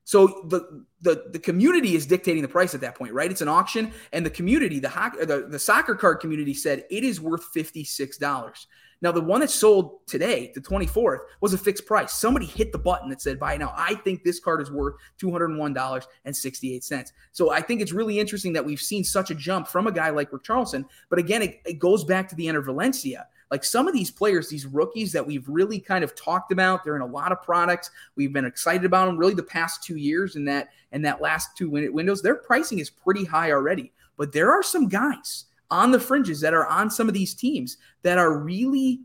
so 0.06 0.44
the, 0.46 0.84
the 1.00 1.24
the 1.32 1.38
community 1.40 1.96
is 1.96 2.06
dictating 2.06 2.40
the 2.40 2.48
price 2.48 2.76
at 2.76 2.80
that 2.82 2.94
point, 2.94 3.12
right? 3.12 3.28
It's 3.28 3.40
an 3.40 3.48
auction, 3.48 3.92
and 4.12 4.24
the 4.24 4.30
community, 4.30 4.78
the 4.78 4.88
hockey, 4.88 5.24
the, 5.24 5.48
the 5.48 5.58
soccer 5.58 5.96
card 5.96 6.20
community 6.20 6.54
said 6.54 6.84
it 6.90 7.02
is 7.02 7.20
worth 7.20 7.42
fifty 7.52 7.82
six 7.82 8.16
dollars. 8.16 8.68
Now, 9.02 9.10
the 9.10 9.20
one 9.20 9.40
that 9.40 9.50
sold 9.50 10.06
today, 10.06 10.52
the 10.54 10.60
24th, 10.60 11.18
was 11.42 11.52
a 11.52 11.58
fixed 11.58 11.84
price. 11.84 12.14
Somebody 12.14 12.46
hit 12.46 12.72
the 12.72 12.78
button 12.78 13.10
that 13.10 13.20
said 13.20 13.38
buy 13.38 13.58
now. 13.58 13.74
I 13.76 13.94
think 13.96 14.24
this 14.24 14.40
card 14.40 14.62
is 14.62 14.70
worth 14.70 14.94
$201.68. 15.20 17.12
So 17.32 17.50
I 17.50 17.60
think 17.60 17.82
it's 17.82 17.92
really 17.92 18.18
interesting 18.18 18.54
that 18.54 18.64
we've 18.64 18.80
seen 18.80 19.04
such 19.04 19.30
a 19.30 19.34
jump 19.34 19.68
from 19.68 19.86
a 19.86 19.92
guy 19.92 20.08
like 20.08 20.30
Richarlison. 20.30 20.86
But 21.10 21.18
again, 21.18 21.42
it, 21.42 21.60
it 21.66 21.78
goes 21.78 22.04
back 22.04 22.26
to 22.30 22.34
the 22.36 22.46
Enner 22.46 22.64
Valencia. 22.64 23.26
Like 23.50 23.62
some 23.62 23.86
of 23.86 23.94
these 23.94 24.10
players, 24.10 24.48
these 24.48 24.66
rookies 24.66 25.12
that 25.12 25.26
we've 25.26 25.48
really 25.48 25.78
kind 25.78 26.02
of 26.02 26.14
talked 26.14 26.50
about, 26.50 26.82
they're 26.82 26.96
in 26.96 27.02
a 27.02 27.06
lot 27.06 27.32
of 27.32 27.42
products. 27.42 27.90
We've 28.16 28.32
been 28.32 28.44
excited 28.44 28.84
about 28.84 29.06
them 29.06 29.16
really 29.16 29.34
the 29.34 29.42
past 29.42 29.84
two 29.84 29.96
years 29.96 30.36
and 30.36 30.46
that 30.48 30.68
and 30.92 31.04
that 31.04 31.20
last 31.20 31.56
two 31.56 31.70
win- 31.70 31.92
windows. 31.92 32.22
Their 32.22 32.34
pricing 32.34 32.80
is 32.80 32.90
pretty 32.90 33.24
high 33.24 33.52
already. 33.52 33.92
But 34.16 34.32
there 34.32 34.50
are 34.50 34.62
some 34.62 34.88
guys 34.88 35.44
on 35.70 35.90
the 35.90 36.00
fringes 36.00 36.40
that 36.40 36.54
are 36.54 36.66
on 36.66 36.90
some 36.90 37.08
of 37.08 37.14
these 37.14 37.34
teams 37.34 37.76
that 38.02 38.18
are 38.18 38.38
really 38.38 39.00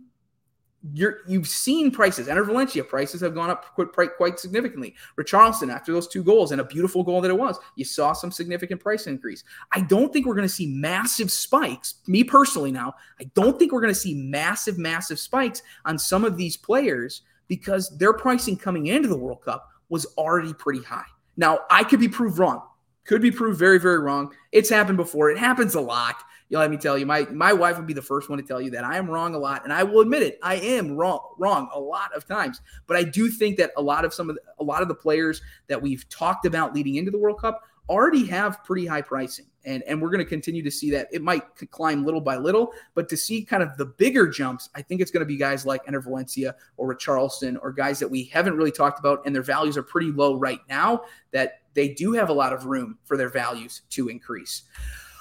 you're 0.94 1.20
you've 1.28 1.48
seen 1.48 1.91
prices. 1.91 2.28
Enner 2.28 2.46
Valencia 2.46 2.84
prices 2.84 3.22
have 3.22 3.36
gone 3.36 3.50
up 3.50 3.65
quite, 3.76 4.15
quite 4.17 4.39
significantly. 4.39 4.96
Richarlison, 5.17 5.74
after 5.74 5.94
those 5.94 6.08
two 6.08 6.24
goals 6.24 6.52
and 6.52 6.62
a 6.62 6.63
beautiful 6.63 7.04
goal 7.04 7.22
that 7.22 7.30
it 7.30 7.38
was, 7.38 7.60
you 7.76 7.86
saw 7.86 8.13
some 8.13 8.32
significant 8.32 8.82
price 8.82 9.08
increase. 9.08 9.44
I 9.72 9.82
don't 9.82 10.12
think 10.12 10.26
we're 10.26 10.36
going 10.36 10.48
to 10.48 10.54
see 10.54 10.67
massive 10.67 11.32
spikes. 11.32 11.96
Me 12.08 12.24
personally, 12.24 12.72
now 12.72 12.94
I 13.20 13.26
don't 13.36 13.60
think 13.60 13.72
we're 13.72 13.82
going 13.82 13.94
to 13.94 14.00
see 14.00 14.15
massive, 14.15 14.78
massive 14.78 15.20
spikes 15.20 15.62
on 15.86 16.00
some 16.00 16.26
of 16.26 16.38
these 16.38 16.58
players 16.58 17.22
because 17.48 17.96
their 17.98 18.13
pricing 18.13 18.58
coming 18.58 18.88
into 18.88 19.08
the 19.08 19.17
World 19.17 19.44
Cup 19.44 19.70
was 19.89 20.06
already 20.17 20.54
pretty 20.54 20.82
high. 20.82 21.06
Now 21.38 21.60
I 21.70 21.84
could 21.84 22.00
be 22.00 22.08
proved 22.08 22.39
wrong. 22.39 22.63
Could 23.04 23.22
be 23.22 23.32
proved 23.32 23.58
very, 23.58 23.80
very 23.80 24.00
wrong. 24.00 24.34
It's 24.52 24.70
happened 24.70 24.98
before. 24.98 25.32
It 25.32 25.38
happens 25.38 25.76
a 25.76 25.82
lot 25.82 26.24
you 26.52 26.58
let 26.58 26.70
me 26.70 26.76
tell 26.76 26.98
you, 26.98 27.06
my 27.06 27.26
my 27.32 27.54
wife 27.54 27.78
would 27.78 27.88
be 27.88 27.94
the 27.94 28.02
first 28.02 28.30
one 28.30 28.38
to 28.38 28.44
tell 28.44 28.60
you 28.60 28.72
that 28.72 28.84
I 28.84 28.98
am 28.98 29.10
wrong 29.10 29.36
a 29.36 29.38
lot, 29.38 29.64
and 29.64 29.72
I 29.72 29.84
will 29.84 30.02
admit 30.02 30.22
it. 30.22 30.38
I 30.44 30.56
am 30.56 30.98
wrong 30.98 31.34
wrong 31.40 31.70
a 31.74 31.80
lot 31.80 32.14
of 32.14 32.28
times, 32.28 32.60
but 32.88 32.98
I 32.98 33.04
do 33.04 33.30
think 33.30 33.56
that 33.58 33.72
a 33.78 33.82
lot 33.82 34.04
of 34.04 34.14
some 34.14 34.30
of 34.30 34.36
the, 34.36 34.42
a 34.60 34.64
lot 34.64 34.82
of 34.82 34.90
the 34.90 34.96
players 34.96 35.42
that 35.68 35.82
we've 35.82 36.08
talked 36.10 36.46
about 36.46 36.76
leading 36.76 36.96
into 36.96 37.10
the 37.10 37.18
World 37.18 37.40
Cup 37.40 37.64
already 37.88 38.26
have 38.26 38.62
pretty 38.66 38.86
high 38.86 39.02
pricing. 39.02 39.46
And, 39.64 39.84
and 39.84 40.02
we're 40.02 40.10
going 40.10 40.24
to 40.24 40.30
continue 40.30 40.64
to 40.64 40.72
see 40.72 40.90
that. 40.92 41.08
It 41.12 41.22
might 41.22 41.44
climb 41.70 42.04
little 42.04 42.22
by 42.22 42.36
little, 42.36 42.74
but 42.96 43.08
to 43.10 43.18
see 43.18 43.44
kind 43.44 43.62
of 43.62 43.78
the 43.78 43.86
bigger 43.86 44.28
jumps, 44.28 44.70
I 44.74 44.82
think 44.82 45.02
it's 45.02 45.12
going 45.12 45.22
to 45.22 45.26
be 45.26 45.38
guys 45.38 45.66
like 45.66 45.86
Enner 45.86 46.04
Valencia 46.04 46.56
or 46.78 46.94
Richarlison 46.94 47.58
or 47.62 47.72
guys 47.72 48.00
that 48.00 48.10
we 48.10 48.24
haven't 48.26 48.58
really 48.58 48.72
talked 48.72 49.00
about, 49.00 49.22
and 49.26 49.36
their 49.36 49.44
values 49.44 49.78
are 49.78 49.84
pretty 49.84 50.12
low 50.12 50.36
right 50.36 50.62
now, 50.68 51.04
that 51.32 51.61
they 51.74 51.90
do 51.90 52.14
have 52.14 52.30
a 52.30 52.34
lot 52.34 52.54
of 52.54 52.66
room 52.66 52.98
for 53.06 53.18
their 53.18 53.30
values 53.30 53.82
to 53.92 54.10
increase. 54.10 54.64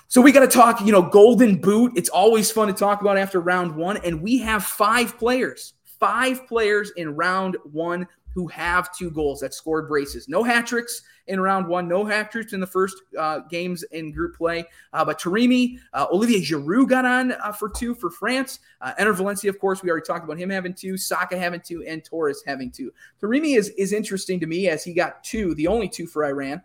So 0.08 0.20
we 0.20 0.32
got 0.32 0.40
to 0.40 0.48
talk, 0.48 0.80
you 0.80 0.90
know, 0.90 1.02
golden 1.02 1.60
boot. 1.60 1.92
It's 1.94 2.08
always 2.08 2.50
fun 2.50 2.66
to 2.66 2.74
talk 2.74 3.00
about 3.00 3.16
after 3.16 3.40
round 3.40 3.76
one. 3.76 3.96
And 3.98 4.20
we 4.20 4.38
have 4.38 4.64
five 4.64 5.16
players, 5.16 5.74
five 5.84 6.46
players 6.48 6.90
in 6.96 7.14
round 7.14 7.56
one 7.62 8.08
who 8.34 8.46
have 8.48 8.94
two 8.96 9.10
goals 9.10 9.40
that 9.40 9.54
scored 9.54 9.88
braces. 9.88 10.28
No 10.28 10.42
hat 10.42 10.66
tricks 10.66 11.02
in 11.26 11.40
round 11.40 11.66
one, 11.66 11.88
no 11.88 12.04
hat 12.04 12.30
tricks 12.30 12.52
in 12.52 12.60
the 12.60 12.66
first 12.66 12.96
uh, 13.18 13.40
games 13.50 13.82
in 13.92 14.12
group 14.12 14.36
play. 14.36 14.64
Uh, 14.92 15.04
but 15.04 15.20
Taremi, 15.20 15.78
uh, 15.92 16.06
Olivier 16.12 16.40
Giroud 16.40 16.88
got 16.88 17.04
on 17.04 17.32
uh, 17.32 17.52
for 17.52 17.68
two 17.68 17.94
for 17.94 18.10
France. 18.10 18.60
Uh, 18.80 18.92
Enner 18.98 19.14
Valencia, 19.14 19.50
of 19.50 19.58
course, 19.58 19.82
we 19.82 19.90
already 19.90 20.06
talked 20.06 20.24
about 20.24 20.38
him 20.38 20.50
having 20.50 20.74
two, 20.74 20.96
Saka 20.96 21.38
having 21.38 21.60
two, 21.60 21.84
and 21.86 22.04
Torres 22.04 22.42
having 22.46 22.70
two. 22.70 22.92
Taremi 23.20 23.56
is, 23.56 23.70
is 23.70 23.92
interesting 23.92 24.40
to 24.40 24.46
me 24.46 24.68
as 24.68 24.84
he 24.84 24.92
got 24.92 25.22
two, 25.22 25.54
the 25.54 25.66
only 25.66 25.88
two 25.88 26.06
for 26.06 26.24
Iran. 26.24 26.62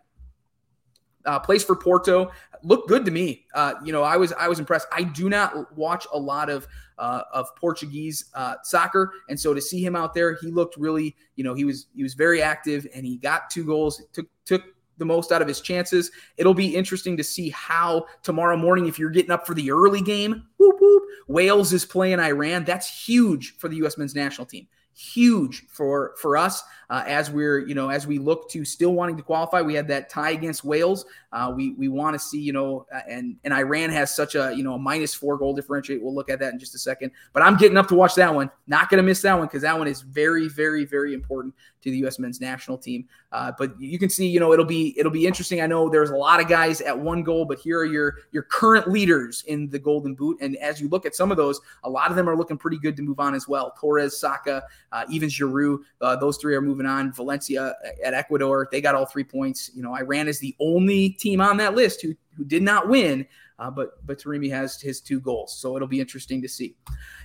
Uh, 1.26 1.38
plays 1.38 1.64
for 1.64 1.76
Porto. 1.76 2.30
Looked 2.62 2.88
good 2.88 3.04
to 3.04 3.10
me. 3.10 3.44
Uh, 3.54 3.74
you 3.84 3.92
know, 3.92 4.02
I 4.02 4.16
was 4.16 4.32
I 4.32 4.48
was 4.48 4.58
impressed. 4.58 4.86
I 4.92 5.02
do 5.02 5.28
not 5.28 5.76
watch 5.76 6.06
a 6.12 6.18
lot 6.18 6.48
of 6.48 6.66
uh, 6.98 7.22
of 7.32 7.54
Portuguese 7.56 8.26
uh, 8.34 8.54
soccer, 8.62 9.12
and 9.28 9.38
so 9.38 9.52
to 9.52 9.60
see 9.60 9.84
him 9.84 9.94
out 9.94 10.14
there, 10.14 10.36
he 10.40 10.48
looked 10.48 10.76
really. 10.76 11.14
You 11.36 11.44
know, 11.44 11.54
he 11.54 11.64
was 11.64 11.86
he 11.94 12.02
was 12.02 12.14
very 12.14 12.42
active, 12.42 12.86
and 12.94 13.04
he 13.04 13.18
got 13.18 13.50
two 13.50 13.64
goals. 13.64 14.02
Took 14.12 14.26
took 14.44 14.62
the 14.98 15.04
most 15.04 15.30
out 15.32 15.42
of 15.42 15.48
his 15.48 15.60
chances. 15.60 16.10
It'll 16.38 16.54
be 16.54 16.74
interesting 16.74 17.16
to 17.18 17.24
see 17.24 17.50
how 17.50 18.06
tomorrow 18.22 18.56
morning, 18.56 18.86
if 18.86 18.98
you're 18.98 19.10
getting 19.10 19.30
up 19.30 19.46
for 19.46 19.52
the 19.52 19.70
early 19.70 20.00
game, 20.00 20.44
whoop, 20.56 20.76
whoop, 20.80 21.02
Wales 21.28 21.72
is 21.74 21.84
playing 21.84 22.18
Iran. 22.18 22.64
That's 22.64 23.06
huge 23.06 23.58
for 23.58 23.68
the 23.68 23.76
U.S. 23.76 23.98
men's 23.98 24.14
national 24.14 24.46
team 24.46 24.66
huge 24.96 25.66
for 25.68 26.14
for 26.16 26.38
us 26.38 26.62
uh, 26.88 27.04
as 27.06 27.30
we're 27.30 27.58
you 27.58 27.74
know 27.74 27.90
as 27.90 28.06
we 28.06 28.18
look 28.18 28.48
to 28.50 28.64
still 28.64 28.94
wanting 28.94 29.16
to 29.16 29.22
qualify. 29.22 29.60
We 29.60 29.74
had 29.74 29.88
that 29.88 30.08
tie 30.08 30.30
against 30.30 30.64
Wales 30.64 31.04
Uh, 31.36 31.50
we 31.50 31.72
we 31.72 31.86
want 31.86 32.14
to 32.14 32.18
see, 32.18 32.40
you 32.40 32.50
know, 32.50 32.86
uh, 32.90 33.00
and 33.06 33.36
and 33.44 33.52
Iran 33.52 33.90
has 33.90 34.16
such 34.16 34.36
a 34.36 34.54
you 34.56 34.62
know 34.62 34.72
a 34.72 34.78
minus 34.78 35.12
four 35.12 35.36
goal 35.36 35.52
differential. 35.52 35.98
We'll 36.00 36.14
look 36.14 36.30
at 36.30 36.38
that 36.38 36.54
in 36.54 36.58
just 36.58 36.74
a 36.74 36.78
second. 36.78 37.10
But 37.34 37.42
I'm 37.42 37.58
getting 37.58 37.76
up 37.76 37.88
to 37.88 37.94
watch 37.94 38.14
that 38.14 38.34
one. 38.34 38.50
Not 38.66 38.88
going 38.88 38.96
to 38.96 39.02
miss 39.02 39.20
that 39.20 39.36
one 39.36 39.46
because 39.46 39.60
that 39.60 39.78
one 39.78 39.86
is 39.86 40.00
very 40.00 40.48
very 40.48 40.86
very 40.86 41.12
important 41.12 41.54
to 41.82 41.90
the 41.90 41.98
U.S. 41.98 42.18
men's 42.18 42.40
national 42.40 42.78
team. 42.78 43.06
Uh, 43.32 43.52
but 43.58 43.78
you 43.78 43.98
can 43.98 44.08
see, 44.08 44.26
you 44.26 44.40
know, 44.40 44.54
it'll 44.54 44.64
be 44.64 44.98
it'll 44.98 45.12
be 45.12 45.26
interesting. 45.26 45.60
I 45.60 45.66
know 45.66 45.90
there's 45.90 46.08
a 46.08 46.16
lot 46.16 46.40
of 46.40 46.48
guys 46.48 46.80
at 46.80 46.98
one 46.98 47.22
goal, 47.22 47.44
but 47.44 47.58
here 47.58 47.80
are 47.80 47.84
your 47.84 48.14
your 48.32 48.44
current 48.44 48.88
leaders 48.88 49.44
in 49.46 49.68
the 49.68 49.78
Golden 49.78 50.14
Boot. 50.14 50.38
And 50.40 50.56
as 50.56 50.80
you 50.80 50.88
look 50.88 51.04
at 51.04 51.14
some 51.14 51.30
of 51.30 51.36
those, 51.36 51.60
a 51.84 51.90
lot 51.90 52.08
of 52.08 52.16
them 52.16 52.30
are 52.30 52.36
looking 52.36 52.56
pretty 52.56 52.78
good 52.78 52.96
to 52.96 53.02
move 53.02 53.20
on 53.20 53.34
as 53.34 53.46
well. 53.46 53.74
Torres, 53.78 54.18
Saka, 54.18 54.62
uh, 54.92 55.04
even 55.10 55.28
Giroud, 55.28 55.80
uh, 56.00 56.16
those 56.16 56.38
three 56.38 56.54
are 56.54 56.62
moving 56.62 56.86
on. 56.86 57.12
Valencia 57.12 57.74
at 58.02 58.14
Ecuador, 58.14 58.68
they 58.72 58.80
got 58.80 58.94
all 58.94 59.04
three 59.04 59.24
points. 59.24 59.70
You 59.74 59.82
know, 59.82 59.94
Iran 59.94 60.28
is 60.28 60.38
the 60.38 60.56
only 60.60 61.10
team 61.10 61.25
on 61.34 61.56
that 61.56 61.74
list 61.74 62.02
who 62.02 62.14
who 62.36 62.44
did 62.44 62.62
not 62.62 62.88
win. 62.88 63.26
Uh, 63.58 63.70
but 63.70 64.06
but 64.06 64.18
Taremi 64.18 64.50
has 64.50 64.78
his 64.82 65.00
two 65.00 65.18
goals, 65.18 65.58
so 65.58 65.76
it'll 65.76 65.88
be 65.88 65.98
interesting 65.98 66.42
to 66.42 66.48
see. 66.48 66.76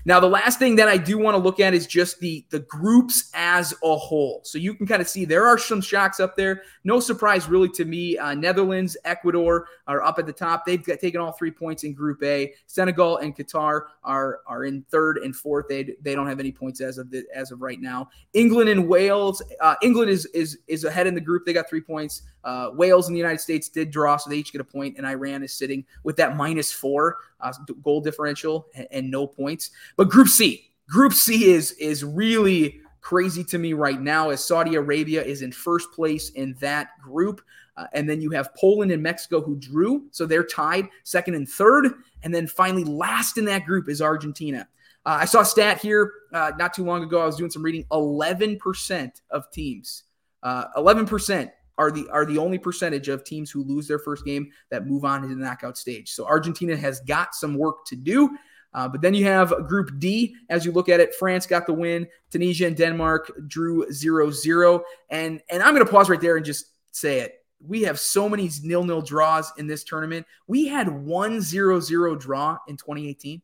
Now, 0.06 0.22
the 0.22 0.30
last 0.30 0.60
thing 0.60 0.78
that 0.78 0.88
I 0.88 0.96
do 0.96 1.18
want 1.18 1.36
to 1.36 1.44
look 1.44 1.60
at 1.60 1.74
is 1.74 1.86
just 1.86 2.22
the 2.22 2.46
the 2.52 2.60
groups 2.60 3.30
as 3.34 3.74
a 3.84 3.98
whole. 3.98 4.40
So 4.46 4.58
you 4.58 4.74
can 4.74 4.88
kind 4.88 5.02
of 5.02 5.10
see 5.10 5.26
there 5.26 5.46
are 5.46 5.58
some 5.58 5.82
shocks 5.82 6.22
up 6.22 6.38
there. 6.38 6.64
No 6.86 7.02
surprise, 7.02 7.50
really, 7.50 7.68
to 7.72 7.84
me. 7.84 8.18
Uh, 8.18 8.34
Netherlands, 8.34 8.96
Ecuador 9.04 9.68
are 9.88 10.02
up 10.04 10.20
at 10.20 10.26
the 10.26 10.32
top. 10.32 10.66
They've 10.66 10.82
got, 10.82 11.02
taken 11.02 11.20
all 11.20 11.34
three 11.34 11.52
points 11.52 11.84
in 11.84 11.94
Group 11.94 12.24
A. 12.24 12.54
Senegal 12.66 13.18
and 13.18 13.36
Qatar 13.36 13.88
are 14.06 14.40
are 14.48 14.64
in 14.64 14.84
third 14.90 15.18
and 15.18 15.36
fourth. 15.36 15.66
They 15.68 15.96
they 16.02 16.16
don't 16.16 16.28
have 16.28 16.40
any 16.40 16.54
points 16.54 16.80
as 16.80 16.98
of 16.98 17.12
the, 17.12 17.26
as 17.36 17.52
of 17.52 17.62
right 17.62 17.82
now. 17.82 18.10
England 18.34 18.70
and 18.70 18.88
Wales. 18.88 19.44
Uh, 19.60 19.76
England 19.82 20.10
is 20.10 20.26
is 20.28 20.60
is 20.68 20.86
ahead 20.86 21.08
in 21.08 21.14
the 21.14 21.20
group. 21.20 21.46
They 21.46 21.52
got 21.52 21.70
three 21.70 21.82
points. 21.82 22.22
Uh, 22.44 22.72
Wales 22.74 23.08
and 23.08 23.16
the 23.16 23.20
United 23.20 23.40
States 23.40 23.70
did 23.70 23.92
draw, 23.92 24.18
so 24.18 24.30
they 24.30 24.38
each 24.38 24.52
get 24.52 24.62
a 24.62 24.66
point, 24.66 24.98
and 24.98 25.06
Iran 25.06 25.44
is 25.44 25.54
sitting 25.54 25.86
with 26.04 26.16
that 26.18 26.36
minus 26.36 26.72
four 26.72 27.18
uh, 27.40 27.54
goal 27.82 28.02
differential 28.02 28.68
and, 28.76 28.88
and 28.92 29.12
no 29.12 29.28
points. 29.28 29.72
But 29.96 30.10
Group 30.10 30.28
C, 30.28 30.72
Group 30.88 31.14
C 31.14 31.52
is 31.52 31.72
is 31.74 32.04
really 32.04 32.82
crazy 33.02 33.44
to 33.44 33.58
me 33.58 33.74
right 33.74 34.00
now 34.00 34.30
as 34.30 34.46
Saudi 34.46 34.76
Arabia 34.76 35.24
is 35.24 35.42
in 35.42 35.52
first 35.52 35.92
place 35.92 36.30
in 36.32 36.56
that 36.60 37.00
group. 37.02 37.42
Uh, 37.78 37.88
and 37.94 38.08
then 38.08 38.22
you 38.22 38.30
have 38.32 38.54
Poland 38.56 38.92
and 38.92 39.02
Mexico 39.02 39.42
who 39.42 39.56
drew. 39.56 40.08
So 40.12 40.26
they're 40.26 40.44
tied 40.44 40.88
second 41.04 41.36
and 41.36 41.50
third. 41.50 41.94
And 42.24 42.34
then 42.34 42.46
finally, 42.46 42.84
last 42.84 43.38
in 43.38 43.46
that 43.46 43.66
group 43.66 43.90
is 43.90 44.02
Argentina. 44.02 44.68
Uh, 45.06 45.20
I 45.22 45.26
saw 45.26 45.42
a 45.42 45.46
stat 45.46 45.82
here 45.82 46.12
uh, 46.32 46.52
not 46.60 46.74
too 46.74 46.84
long 46.84 47.04
ago. 47.04 47.22
I 47.22 47.26
was 47.26 47.38
doing 47.38 47.50
some 47.50 47.64
reading. 47.64 47.86
11% 47.92 49.22
of 49.32 49.50
teams, 49.52 50.04
11% 50.44 51.48
uh, 51.48 51.50
are 51.78 51.92
the 51.92 52.08
are 52.10 52.26
the 52.26 52.38
only 52.38 52.58
percentage 52.58 53.08
of 53.08 53.24
teams 53.24 53.50
who 53.50 53.64
lose 53.64 53.88
their 53.88 54.00
first 54.00 54.26
game 54.26 54.52
that 54.70 54.88
move 54.88 55.06
on 55.06 55.22
to 55.22 55.28
the 55.28 55.36
knockout 55.36 55.78
stage. 55.78 56.12
So 56.12 56.26
Argentina 56.26 56.76
has 56.76 57.00
got 57.02 57.34
some 57.36 57.56
work 57.56 57.86
to 57.86 57.96
do. 57.96 58.38
Uh, 58.74 58.88
but 58.88 59.02
then 59.02 59.14
you 59.14 59.26
have 59.26 59.54
Group 59.68 60.00
D. 60.00 60.36
As 60.50 60.66
you 60.66 60.72
look 60.72 60.88
at 60.88 61.00
it, 61.00 61.14
France 61.16 61.46
got 61.46 61.66
the 61.68 61.74
win. 61.74 62.08
Tunisia 62.30 62.68
and 62.68 62.76
Denmark 62.76 63.32
drew 63.48 63.86
0-0. 63.88 64.82
And 65.10 65.42
and 65.50 65.62
I'm 65.62 65.74
going 65.74 65.86
to 65.86 65.92
pause 65.92 66.10
right 66.10 66.22
there 66.22 66.38
and 66.38 66.46
just 66.46 66.68
say 66.92 67.20
it. 67.20 67.36
We 67.66 67.84
have 67.84 68.00
so 68.00 68.28
many 68.28 68.50
nil-nil 68.64 69.02
draws 69.02 69.52
in 69.58 69.68
this 69.68 69.84
tournament. 69.84 70.26
We 70.48 70.68
had 70.68 70.88
one 70.90 71.40
0-0 71.40 72.20
draw 72.20 72.58
in 72.68 72.78
2018. 72.78 73.42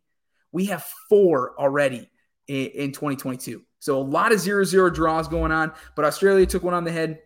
We 0.51 0.65
have 0.65 0.83
four 1.07 1.59
already 1.59 2.09
in, 2.47 2.67
in 2.67 2.91
2022. 2.93 3.61
So 3.79 3.99
a 3.99 4.01
lot 4.01 4.31
of 4.31 4.39
0-0 4.39 4.93
draws 4.93 5.27
going 5.27 5.51
on. 5.51 5.71
But 5.95 6.05
Australia 6.05 6.45
took 6.45 6.63
one 6.63 6.73
on 6.73 6.83
the 6.83 6.91
head 6.91 7.19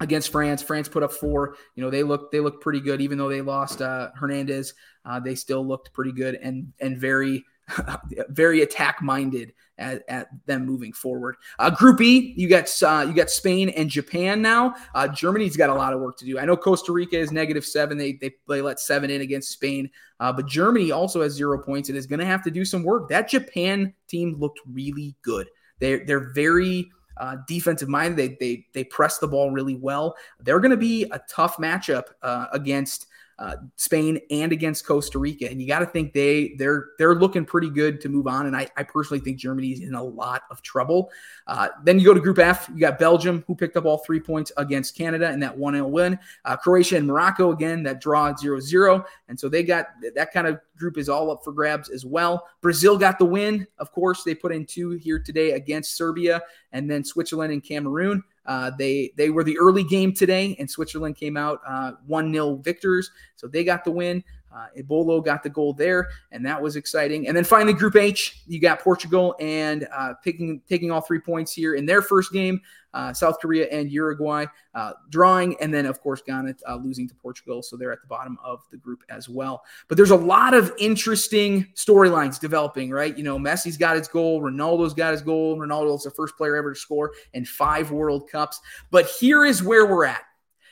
against 0.00 0.30
France. 0.30 0.62
France 0.62 0.88
put 0.88 1.02
up 1.02 1.12
four. 1.12 1.56
You 1.74 1.82
know, 1.82 1.90
they 1.90 2.02
look 2.02 2.30
they 2.30 2.40
look 2.40 2.60
pretty 2.60 2.80
good, 2.80 3.00
even 3.00 3.18
though 3.18 3.28
they 3.28 3.40
lost 3.40 3.82
uh, 3.82 4.10
Hernandez. 4.14 4.74
Uh, 5.04 5.20
they 5.20 5.34
still 5.34 5.66
looked 5.66 5.92
pretty 5.92 6.12
good 6.12 6.36
and 6.36 6.72
and 6.80 6.98
very 6.98 7.44
very 8.28 8.62
attack 8.62 9.02
minded 9.02 9.52
at, 9.76 10.02
at, 10.08 10.28
them 10.46 10.66
moving 10.66 10.92
forward. 10.92 11.36
Uh, 11.58 11.70
Group 11.70 12.00
E, 12.00 12.34
you 12.36 12.48
got 12.48 12.70
uh, 12.82 13.04
you 13.06 13.12
got 13.12 13.30
Spain 13.30 13.68
and 13.70 13.88
Japan 13.88 14.42
now. 14.42 14.74
Uh, 14.94 15.08
Germany's 15.08 15.56
got 15.56 15.70
a 15.70 15.74
lot 15.74 15.92
of 15.92 16.00
work 16.00 16.16
to 16.18 16.24
do. 16.24 16.38
I 16.38 16.44
know 16.44 16.56
Costa 16.56 16.92
Rica 16.92 17.16
is 17.16 17.30
negative 17.30 17.64
seven. 17.64 17.98
They 17.98 18.14
they, 18.14 18.32
they 18.48 18.62
let 18.62 18.80
seven 18.80 19.10
in 19.10 19.20
against 19.20 19.50
Spain, 19.50 19.90
uh, 20.20 20.32
but 20.32 20.46
Germany 20.46 20.90
also 20.90 21.22
has 21.22 21.32
zero 21.32 21.58
points 21.58 21.88
and 21.88 21.98
is 21.98 22.06
going 22.06 22.20
to 22.20 22.26
have 22.26 22.42
to 22.44 22.50
do 22.50 22.64
some 22.64 22.82
work. 22.82 23.08
That 23.08 23.28
Japan 23.28 23.94
team 24.08 24.36
looked 24.38 24.60
really 24.66 25.14
good. 25.22 25.48
They 25.78 26.00
they're 26.00 26.32
very 26.32 26.90
uh, 27.18 27.36
defensive 27.46 27.88
mind. 27.88 28.16
They 28.16 28.36
they 28.40 28.66
they 28.72 28.84
press 28.84 29.18
the 29.18 29.28
ball 29.28 29.50
really 29.50 29.74
well. 29.74 30.16
They're 30.40 30.60
going 30.60 30.70
to 30.70 30.76
be 30.76 31.04
a 31.10 31.20
tough 31.28 31.56
matchup 31.56 32.04
uh, 32.22 32.46
against 32.52 33.07
uh, 33.38 33.56
Spain 33.76 34.20
and 34.30 34.52
against 34.52 34.86
Costa 34.86 35.18
Rica. 35.18 35.48
And 35.48 35.60
you 35.60 35.68
got 35.68 35.78
to 35.78 35.86
think 35.86 36.12
they 36.12 36.54
they're 36.58 36.88
they're 36.98 37.14
looking 37.14 37.44
pretty 37.44 37.70
good 37.70 38.00
to 38.00 38.08
move 38.08 38.26
on. 38.26 38.46
And 38.46 38.56
I, 38.56 38.68
I 38.76 38.82
personally 38.82 39.20
think 39.20 39.38
Germany 39.38 39.68
is 39.68 39.80
in 39.80 39.94
a 39.94 40.02
lot 40.02 40.42
of 40.50 40.60
trouble. 40.62 41.10
Uh, 41.46 41.68
then 41.84 41.98
you 41.98 42.04
go 42.04 42.14
to 42.14 42.20
Group 42.20 42.38
F. 42.38 42.68
You 42.72 42.80
got 42.80 42.98
Belgium 42.98 43.44
who 43.46 43.54
picked 43.54 43.76
up 43.76 43.84
all 43.84 43.98
three 43.98 44.20
points 44.20 44.50
against 44.56 44.96
Canada 44.96 45.30
in 45.30 45.40
that 45.40 45.56
one 45.56 45.74
0 45.74 45.86
win. 45.86 46.18
Uh, 46.44 46.56
Croatia 46.56 46.96
and 46.96 47.06
Morocco 47.06 47.52
again 47.52 47.82
that 47.84 48.00
draw 48.00 48.32
0-0. 48.32 49.04
and 49.28 49.38
so 49.38 49.48
they 49.48 49.62
got 49.62 49.88
that 50.14 50.32
kind 50.32 50.46
of 50.46 50.60
group 50.76 50.98
is 50.98 51.08
all 51.08 51.30
up 51.30 51.44
for 51.44 51.52
grabs 51.52 51.90
as 51.90 52.04
well. 52.04 52.48
Brazil 52.60 52.96
got 52.96 53.18
the 53.18 53.24
win. 53.24 53.66
Of 53.78 53.92
course, 53.92 54.24
they 54.24 54.34
put 54.34 54.52
in 54.52 54.64
two 54.64 54.90
here 54.90 55.18
today 55.18 55.52
against 55.52 55.96
Serbia, 55.96 56.42
and 56.72 56.90
then 56.90 57.04
Switzerland 57.04 57.52
and 57.52 57.62
Cameroon. 57.62 58.22
Uh, 58.48 58.70
they 58.78 59.12
they 59.16 59.28
were 59.28 59.44
the 59.44 59.58
early 59.58 59.84
game 59.84 60.12
today, 60.12 60.56
and 60.58 60.68
Switzerland 60.68 61.16
came 61.16 61.36
out 61.36 61.60
uh, 61.68 61.92
one 62.06 62.32
0 62.32 62.56
victors, 62.56 63.10
so 63.36 63.46
they 63.46 63.62
got 63.62 63.84
the 63.84 63.90
win. 63.90 64.24
Uh, 64.52 65.20
got 65.20 65.42
the 65.42 65.50
goal 65.50 65.72
there, 65.72 66.08
and 66.32 66.44
that 66.44 66.60
was 66.60 66.76
exciting. 66.76 67.28
And 67.28 67.36
then 67.36 67.44
finally, 67.44 67.72
Group 67.72 67.96
H, 67.96 68.42
you 68.46 68.60
got 68.60 68.80
Portugal 68.80 69.36
and 69.40 69.86
uh, 69.92 70.14
picking 70.24 70.60
taking 70.68 70.90
all 70.90 71.00
three 71.00 71.20
points 71.20 71.52
here 71.52 71.74
in 71.74 71.86
their 71.86 72.02
first 72.02 72.32
game. 72.32 72.60
Uh, 72.94 73.12
South 73.12 73.38
Korea 73.38 73.66
and 73.70 73.90
Uruguay 73.92 74.46
uh, 74.74 74.92
drawing, 75.10 75.54
and 75.60 75.72
then 75.72 75.84
of 75.84 76.00
course 76.00 76.22
Ghana 76.22 76.54
uh, 76.66 76.76
losing 76.76 77.06
to 77.06 77.14
Portugal, 77.14 77.62
so 77.62 77.76
they're 77.76 77.92
at 77.92 78.00
the 78.00 78.06
bottom 78.06 78.38
of 78.42 78.64
the 78.70 78.78
group 78.78 79.04
as 79.10 79.28
well. 79.28 79.62
But 79.88 79.98
there's 79.98 80.10
a 80.10 80.16
lot 80.16 80.54
of 80.54 80.72
interesting 80.78 81.66
storylines 81.74 82.40
developing, 82.40 82.90
right? 82.90 83.16
You 83.16 83.24
know, 83.24 83.38
Messi's 83.38 83.76
got 83.76 83.96
his 83.96 84.08
goal, 84.08 84.40
Ronaldo's 84.40 84.94
got 84.94 85.12
his 85.12 85.20
goal. 85.20 85.58
Ronaldo's 85.58 86.04
the 86.04 86.10
first 86.10 86.36
player 86.36 86.56
ever 86.56 86.72
to 86.72 86.80
score 86.80 87.12
in 87.34 87.44
five 87.44 87.90
World 87.90 88.30
Cups. 88.30 88.58
But 88.90 89.06
here 89.06 89.44
is 89.44 89.62
where 89.62 89.86
we're 89.86 90.06
at. 90.06 90.22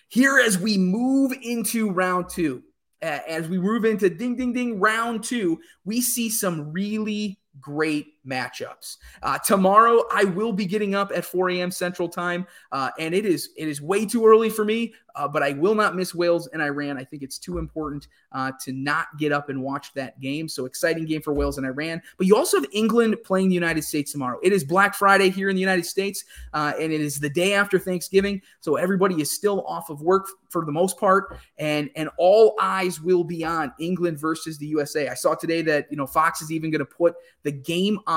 Here, 0.09 0.39
as 0.39 0.59
we 0.59 0.79
move 0.79 1.33
into 1.43 1.91
round 1.91 2.29
two, 2.31 2.63
as 3.07 3.49
we 3.49 3.59
move 3.59 3.85
into 3.85 4.11
ding, 4.11 4.37
ding, 4.37 4.53
ding, 4.53 4.81
round 4.81 5.25
two, 5.25 5.61
we 5.85 6.01
see 6.01 6.29
some 6.29 6.73
really 6.73 7.39
great 7.61 8.16
matchups. 8.27 8.97
Uh, 9.23 9.39
tomorrow, 9.39 10.05
I 10.13 10.25
will 10.25 10.53
be 10.53 10.67
getting 10.67 10.95
up 10.95 11.13
at 11.15 11.25
4 11.25 11.51
a.m. 11.51 11.71
Central 11.71 12.09
Time, 12.09 12.47
uh, 12.73 12.91
and 12.99 13.15
it 13.15 13.25
is 13.25 13.51
it 13.57 13.69
is 13.69 13.81
way 13.81 14.07
too 14.07 14.27
early 14.27 14.51
for 14.51 14.65
me. 14.65 14.95
Uh, 15.17 15.27
but 15.27 15.43
I 15.43 15.53
will 15.53 15.75
not 15.75 15.97
miss 15.97 16.15
Wales 16.15 16.47
and 16.49 16.61
Iran. 16.61 16.99
I 16.99 17.05
think 17.05 17.23
it's 17.23 17.39
too 17.39 17.57
important 17.57 18.09
uh, 18.33 18.53
to 18.65 18.73
not 18.73 19.07
get 19.19 19.33
up 19.33 19.49
and 19.49 19.63
watch 19.63 19.95
that 19.95 20.21
game. 20.21 20.47
So 20.47 20.67
exciting 20.67 21.07
game 21.07 21.23
for 21.23 21.33
Wales 21.33 21.57
and 21.57 21.67
Iran. 21.67 22.03
But 22.19 22.27
you 22.27 22.37
also 22.37 22.61
have 22.61 22.69
England 22.73 23.17
playing 23.25 23.49
the 23.49 23.55
United 23.55 23.83
States 23.83 24.13
tomorrow. 24.13 24.39
It 24.43 24.53
is 24.53 24.63
Black 24.63 24.95
Friday 24.95 25.31
here 25.31 25.49
in 25.49 25.57
the 25.57 25.61
United 25.61 25.87
States, 25.87 26.25
uh, 26.53 26.75
and 26.79 26.93
it 26.93 27.01
is 27.01 27.19
the 27.19 27.31
day 27.31 27.55
after 27.55 27.79
Thanksgiving. 27.79 28.43
So 28.61 28.77
everybody 28.77 29.21
is 29.23 29.31
still 29.31 29.65
off 29.67 29.89
of 29.89 30.03
work 30.03 30.27
for 30.51 30.67
the 30.67 30.73
most 30.73 30.99
part, 30.99 31.39
and 31.59 31.89
and 31.97 32.11
all 32.19 32.55
eyes 32.61 33.01
will 33.01 33.25
be 33.25 33.43
on 33.43 33.73
England 33.79 34.19
versus 34.19 34.59
the 34.59 34.67
USA. 34.67 35.09
I 35.09 35.15
saw 35.15 35.35
today 35.35 35.63
that 35.63 35.87
you 35.91 35.97
know 35.97 36.07
Fox 36.07 36.43
is 36.43 36.53
even 36.53 36.71
going 36.71 36.81
to 36.81 36.85
put 36.85 37.15
the 37.43 37.53
game 37.53 37.99
on 38.07 38.16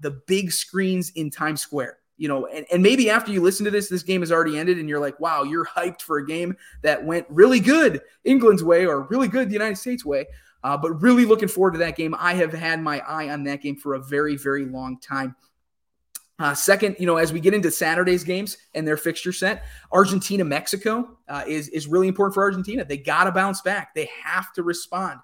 the 0.00 0.10
big 0.26 0.52
screens 0.52 1.10
in 1.10 1.30
Times 1.30 1.60
Square 1.60 1.98
you 2.18 2.26
know, 2.26 2.46
and, 2.46 2.66
and 2.70 2.82
maybe 2.82 3.08
after 3.08 3.30
you 3.30 3.40
listen 3.40 3.64
to 3.64 3.70
this, 3.70 3.88
this 3.88 4.02
game 4.02 4.20
has 4.20 4.32
already 4.32 4.58
ended 4.58 4.76
and 4.78 4.88
you're 4.88 4.98
like, 4.98 5.18
wow, 5.20 5.44
you're 5.44 5.64
hyped 5.64 6.02
for 6.02 6.18
a 6.18 6.26
game 6.26 6.56
that 6.82 7.04
went 7.04 7.24
really 7.30 7.60
good 7.60 8.02
England's 8.24 8.64
way 8.64 8.84
or 8.84 9.02
really 9.02 9.28
good 9.28 9.48
the 9.48 9.52
United 9.52 9.78
States 9.78 10.04
way. 10.04 10.26
Uh, 10.64 10.76
but 10.76 11.00
really 11.00 11.24
looking 11.24 11.46
forward 11.46 11.70
to 11.70 11.78
that 11.78 11.96
game. 11.96 12.16
I 12.18 12.34
have 12.34 12.52
had 12.52 12.82
my 12.82 12.98
eye 13.06 13.30
on 13.30 13.44
that 13.44 13.62
game 13.62 13.76
for 13.76 13.94
a 13.94 14.00
very, 14.00 14.36
very 14.36 14.64
long 14.64 14.98
time. 14.98 15.36
Uh, 16.40 16.54
second, 16.54 16.96
you 16.98 17.06
know, 17.06 17.16
as 17.16 17.32
we 17.32 17.38
get 17.38 17.54
into 17.54 17.70
Saturday's 17.70 18.24
games 18.24 18.58
and 18.74 18.86
their 18.86 18.96
fixture 18.96 19.32
set, 19.32 19.64
Argentina 19.92 20.44
Mexico 20.44 21.16
uh, 21.28 21.44
is 21.46 21.68
is 21.68 21.86
really 21.86 22.06
important 22.06 22.34
for 22.34 22.42
Argentina. 22.42 22.84
They 22.84 22.96
got 22.96 23.24
to 23.24 23.32
bounce 23.32 23.60
back. 23.60 23.94
They 23.94 24.08
have 24.24 24.52
to 24.54 24.62
respond. 24.62 25.20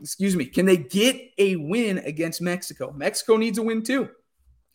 Excuse 0.00 0.36
me. 0.36 0.44
Can 0.46 0.66
they 0.66 0.76
get 0.76 1.20
a 1.38 1.56
win 1.56 1.98
against 1.98 2.40
Mexico? 2.40 2.92
Mexico 2.96 3.36
needs 3.36 3.58
a 3.58 3.62
win 3.62 3.82
too. 3.82 4.08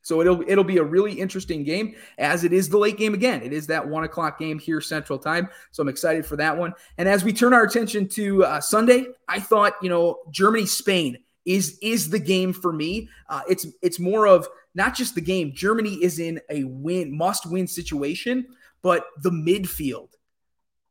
So 0.01 0.21
it'll 0.21 0.43
it'll 0.47 0.63
be 0.63 0.77
a 0.77 0.83
really 0.83 1.13
interesting 1.13 1.63
game 1.63 1.95
as 2.17 2.43
it 2.43 2.53
is 2.53 2.69
the 2.69 2.77
late 2.77 2.97
game 2.97 3.13
again. 3.13 3.41
It 3.43 3.51
is 3.51 3.67
that 3.67 3.87
one 3.87 4.05
o'clock 4.05 4.39
game 4.39 4.57
here 4.57 4.81
Central 4.81 5.19
Time, 5.19 5.49
so 5.71 5.83
I'm 5.83 5.89
excited 5.89 6.25
for 6.25 6.37
that 6.37 6.57
one. 6.57 6.73
And 6.97 7.07
as 7.09 7.23
we 7.23 7.33
turn 7.33 7.53
our 7.53 7.63
attention 7.63 8.07
to 8.09 8.43
uh, 8.45 8.61
Sunday, 8.61 9.07
I 9.27 9.39
thought 9.39 9.73
you 9.81 9.89
know 9.89 10.19
Germany 10.31 10.65
Spain 10.65 11.17
is 11.45 11.77
is 11.81 12.09
the 12.09 12.19
game 12.19 12.53
for 12.53 12.71
me. 12.71 13.09
Uh, 13.27 13.41
it's 13.49 13.67
it's 13.81 13.99
more 13.99 14.25
of 14.25 14.47
not 14.73 14.95
just 14.95 15.15
the 15.15 15.21
game. 15.21 15.51
Germany 15.53 15.95
is 15.95 16.19
in 16.19 16.39
a 16.49 16.63
win 16.63 17.15
must 17.15 17.45
win 17.45 17.67
situation, 17.67 18.47
but 18.81 19.05
the 19.21 19.31
midfield 19.31 20.09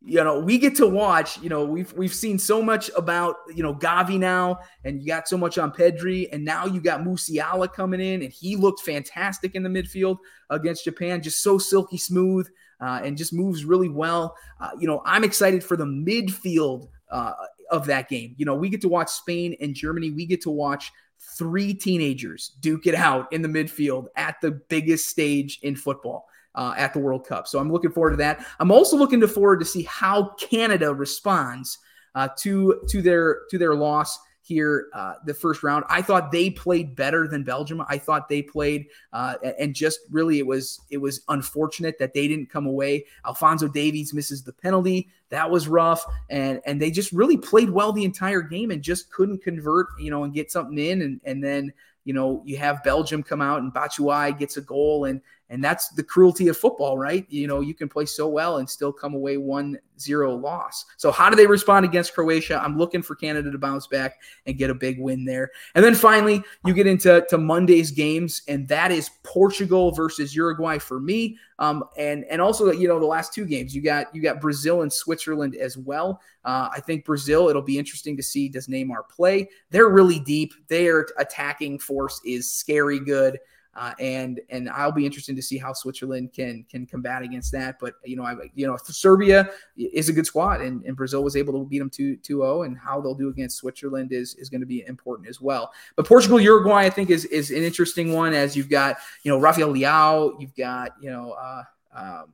you 0.04 0.22
know, 0.22 0.38
we 0.38 0.58
get 0.58 0.76
to 0.76 0.87
watch, 0.87 1.38
you 1.40 1.48
know, 1.48 1.64
we've 1.64 1.92
we've 1.94 2.14
seen 2.14 2.38
so 2.38 2.62
much 2.62 2.90
about, 2.96 3.37
you 3.54 3.62
know, 3.62 3.74
Gavi 3.74 4.18
now, 4.18 4.61
and 4.84 5.00
you 5.00 5.08
got 5.08 5.28
so 5.28 5.37
much 5.37 5.58
on 5.58 5.72
Pedri, 5.72 6.28
and 6.32 6.44
now 6.44 6.66
you 6.66 6.80
got 6.80 7.00
Musiala 7.00 7.72
coming 7.72 8.00
in, 8.00 8.22
and 8.22 8.32
he 8.32 8.54
looked 8.54 8.80
fantastic 8.80 9.54
in 9.54 9.62
the 9.62 9.68
midfield 9.68 10.18
against 10.50 10.84
Japan, 10.84 11.20
just 11.20 11.42
so 11.42 11.58
silky 11.58 11.98
smooth 11.98 12.48
uh, 12.80 13.00
and 13.02 13.16
just 13.16 13.32
moves 13.32 13.64
really 13.64 13.88
well. 13.88 14.37
Uh, 14.61 14.70
you 14.78 14.87
know, 14.87 15.02
I'm 15.04 15.24
excited 15.24 15.64
for 15.64 15.76
the 15.76 15.84
midfield 15.84 16.88
uh, 17.11 17.32
of 17.70 17.87
that 17.87 18.08
game. 18.08 18.34
You 18.38 18.46
know, 18.46 18.54
we 18.54 18.68
get 18.68 18.80
to 18.82 18.88
watch 18.88 19.11
Spain 19.11 19.56
and 19.61 19.74
Germany. 19.74 20.11
We 20.11 20.26
get 20.26 20.42
to 20.42 20.50
watch 20.50 20.92
three 21.37 21.74
teenagers 21.74 22.52
duke 22.61 22.87
it 22.87 22.94
out 22.94 23.32
in 23.32 23.42
the 23.42 23.48
midfield 23.48 24.06
at 24.14 24.40
the 24.40 24.52
biggest 24.52 25.08
stage 25.08 25.58
in 25.62 25.74
football 25.74 26.28
uh, 26.59 26.75
at 26.77 26.92
the 26.92 26.99
World 26.99 27.25
Cup. 27.25 27.47
So 27.47 27.59
I'm 27.59 27.73
looking 27.73 27.92
forward 27.92 28.11
to 28.11 28.16
that. 28.16 28.44
I'm 28.59 28.73
also 28.73 28.97
looking 28.97 29.25
forward 29.27 29.61
to 29.61 29.64
see 29.64 29.85
how 29.85 30.35
Canada 30.35 30.92
responds 30.92 31.79
uh, 32.14 32.29
to 32.40 32.83
to 32.88 33.01
their 33.01 33.42
to 33.51 33.59
their 33.59 33.75
loss 33.75 34.18
here 34.42 34.88
uh, 34.94 35.14
the 35.25 35.35
first 35.35 35.62
round. 35.62 35.85
I 35.88 36.03
thought 36.03 36.33
they 36.33 36.51
played 36.51 36.97
better 36.97 37.29
than 37.29 37.44
Belgium. 37.44 37.85
I 37.87 37.99
thought 37.99 38.29
they 38.29 38.42
played 38.42 38.87
uh, 39.12 39.35
and 39.59 39.75
just 39.75 40.01
really 40.11 40.38
it 40.38 40.47
was 40.47 40.81
it 40.90 40.97
was 40.97 41.21
unfortunate 41.29 41.97
that 42.01 42.12
they 42.12 42.27
didn't 42.27 42.51
come 42.51 42.66
away. 42.66 43.05
Alfonso 43.25 43.68
Davies 43.68 44.12
misses 44.12 44.42
the 44.42 44.53
penalty. 44.53 45.11
That 45.29 45.49
was 45.49 45.68
rough, 45.68 46.05
and 46.29 46.61
and 46.66 46.83
they 46.83 46.90
just 46.90 47.12
really 47.12 47.37
played 47.37 47.71
well 47.71 47.92
the 47.92 48.05
entire 48.05 48.42
game 48.42 48.73
and 48.73 48.83
just 48.83 49.12
couldn't 49.12 49.44
convert, 49.44 49.88
you 50.01 50.11
know, 50.11 50.25
and 50.25 50.35
get 50.35 50.51
something 50.51 50.79
in. 50.79 51.03
And 51.03 51.21
and 51.25 51.44
then 51.44 51.73
you 52.05 52.14
know 52.14 52.42
you 52.44 52.57
have 52.57 52.83
Belgium 52.83 53.23
come 53.23 53.42
out 53.42 53.61
and 53.61 53.73
Batshuayi 53.73 54.37
gets 54.37 54.57
a 54.57 54.62
goal 54.62 55.05
and 55.05 55.21
and 55.50 55.64
that's 55.64 55.88
the 55.90 56.02
cruelty 56.02 56.48
of 56.48 56.56
football, 56.56 56.98
right? 56.98 57.26
You 57.30 57.46
know, 57.46 57.61
you 57.61 57.74
can 57.74 57.88
play 57.88 58.04
so 58.04 58.28
well 58.28 58.58
and 58.58 58.68
still 58.68 58.92
come 58.92 59.14
away 59.14 59.37
1 59.37 59.78
0 59.98 60.37
loss. 60.37 60.84
So, 60.96 61.11
how 61.11 61.30
do 61.30 61.37
they 61.37 61.46
respond 61.46 61.84
against 61.84 62.14
Croatia? 62.14 62.61
I'm 62.62 62.76
looking 62.76 63.02
for 63.02 63.14
Canada 63.14 63.50
to 63.50 63.58
bounce 63.58 63.87
back 63.87 64.20
and 64.46 64.58
get 64.58 64.70
a 64.70 64.74
big 64.74 65.00
win 65.00 65.24
there. 65.24 65.50
And 65.74 65.84
then 65.84 65.94
finally, 65.94 66.42
you 66.66 66.74
get 66.74 66.87
into 66.87 67.24
to 67.30 67.38
Monday's 67.38 67.90
games, 67.90 68.42
and 68.48 68.68
that 68.68 68.92
is 68.92 69.11
Portugal 69.22 69.90
versus 69.92 70.34
Uruguay 70.34 70.78
for 70.78 71.00
me. 71.00 71.38
Um, 71.58 71.84
and 71.96 72.24
and 72.26 72.40
also, 72.40 72.70
you 72.70 72.87
know, 72.87 73.00
the 73.00 73.06
last 73.06 73.32
two 73.32 73.44
games, 73.44 73.74
you 73.74 73.82
got 73.82 74.14
you 74.14 74.22
got 74.22 74.40
Brazil 74.40 74.82
and 74.82 74.92
Switzerland 74.92 75.56
as 75.56 75.76
well. 75.76 76.20
Uh, 76.44 76.68
I 76.72 76.80
think 76.80 77.04
Brazil, 77.04 77.48
it'll 77.48 77.62
be 77.62 77.78
interesting 77.78 78.16
to 78.16 78.22
see 78.22 78.48
does 78.48 78.68
Neymar 78.68 79.08
play. 79.08 79.48
They're 79.70 79.88
really 79.88 80.20
deep. 80.20 80.54
Their 80.68 81.06
attacking 81.18 81.78
force 81.78 82.20
is 82.24 82.52
scary 82.52 83.00
good. 83.00 83.38
Uh, 83.79 83.95
and 84.01 84.41
and 84.51 84.69
I'll 84.69 84.91
be 84.91 85.07
interested 85.07 85.37
to 85.37 85.43
see 85.43 85.57
how 85.57 85.73
Switzerland 85.73 86.33
can 86.33 86.64
can 86.69 86.85
combat 86.85 87.23
against 87.23 87.53
that. 87.53 87.77
But 87.81 87.95
you 88.05 88.17
know, 88.17 88.25
I 88.25 88.35
you 88.57 88.67
know 88.67 88.77
Serbia 88.77 89.51
is 89.77 90.09
a 90.09 90.12
good 90.12 90.27
squad, 90.27 90.62
and, 90.62 90.85
and 90.85 90.97
Brazil 90.97 91.23
was 91.23 91.37
able 91.37 91.53
to 91.53 91.64
beat 91.64 91.79
them 91.79 91.88
2 91.88 92.19
0, 92.21 92.62
and 92.62 92.77
how 92.77 93.01
they'll 93.01 93.14
do 93.14 93.29
against 93.29 93.59
Switzerland 93.59 94.12
is 94.12 94.35
is 94.35 94.49
going 94.49 94.62
to 94.62 94.67
be 94.67 94.85
important 94.88 95.29
as 95.29 95.41
well. 95.41 95.71
But 95.95 96.07
Portugal 96.07 96.41
Uruguay, 96.41 96.87
I 96.87 96.91
think, 96.91 97.11
is 97.11 97.25
is 97.27 97.53
an 97.53 97.62
interesting 97.62 98.12
one 98.12 98.35
as 98.35 98.57
you've 98.57 98.69
got 98.69 98.97
you 99.23 99.31
know 99.31 99.38
Rafael 99.38 99.73
Leao, 99.73 100.41
you've 100.41 100.57
got 100.57 100.93
you 101.01 101.11
know. 101.11 101.33
Uh, 101.33 101.62
um, 101.95 102.33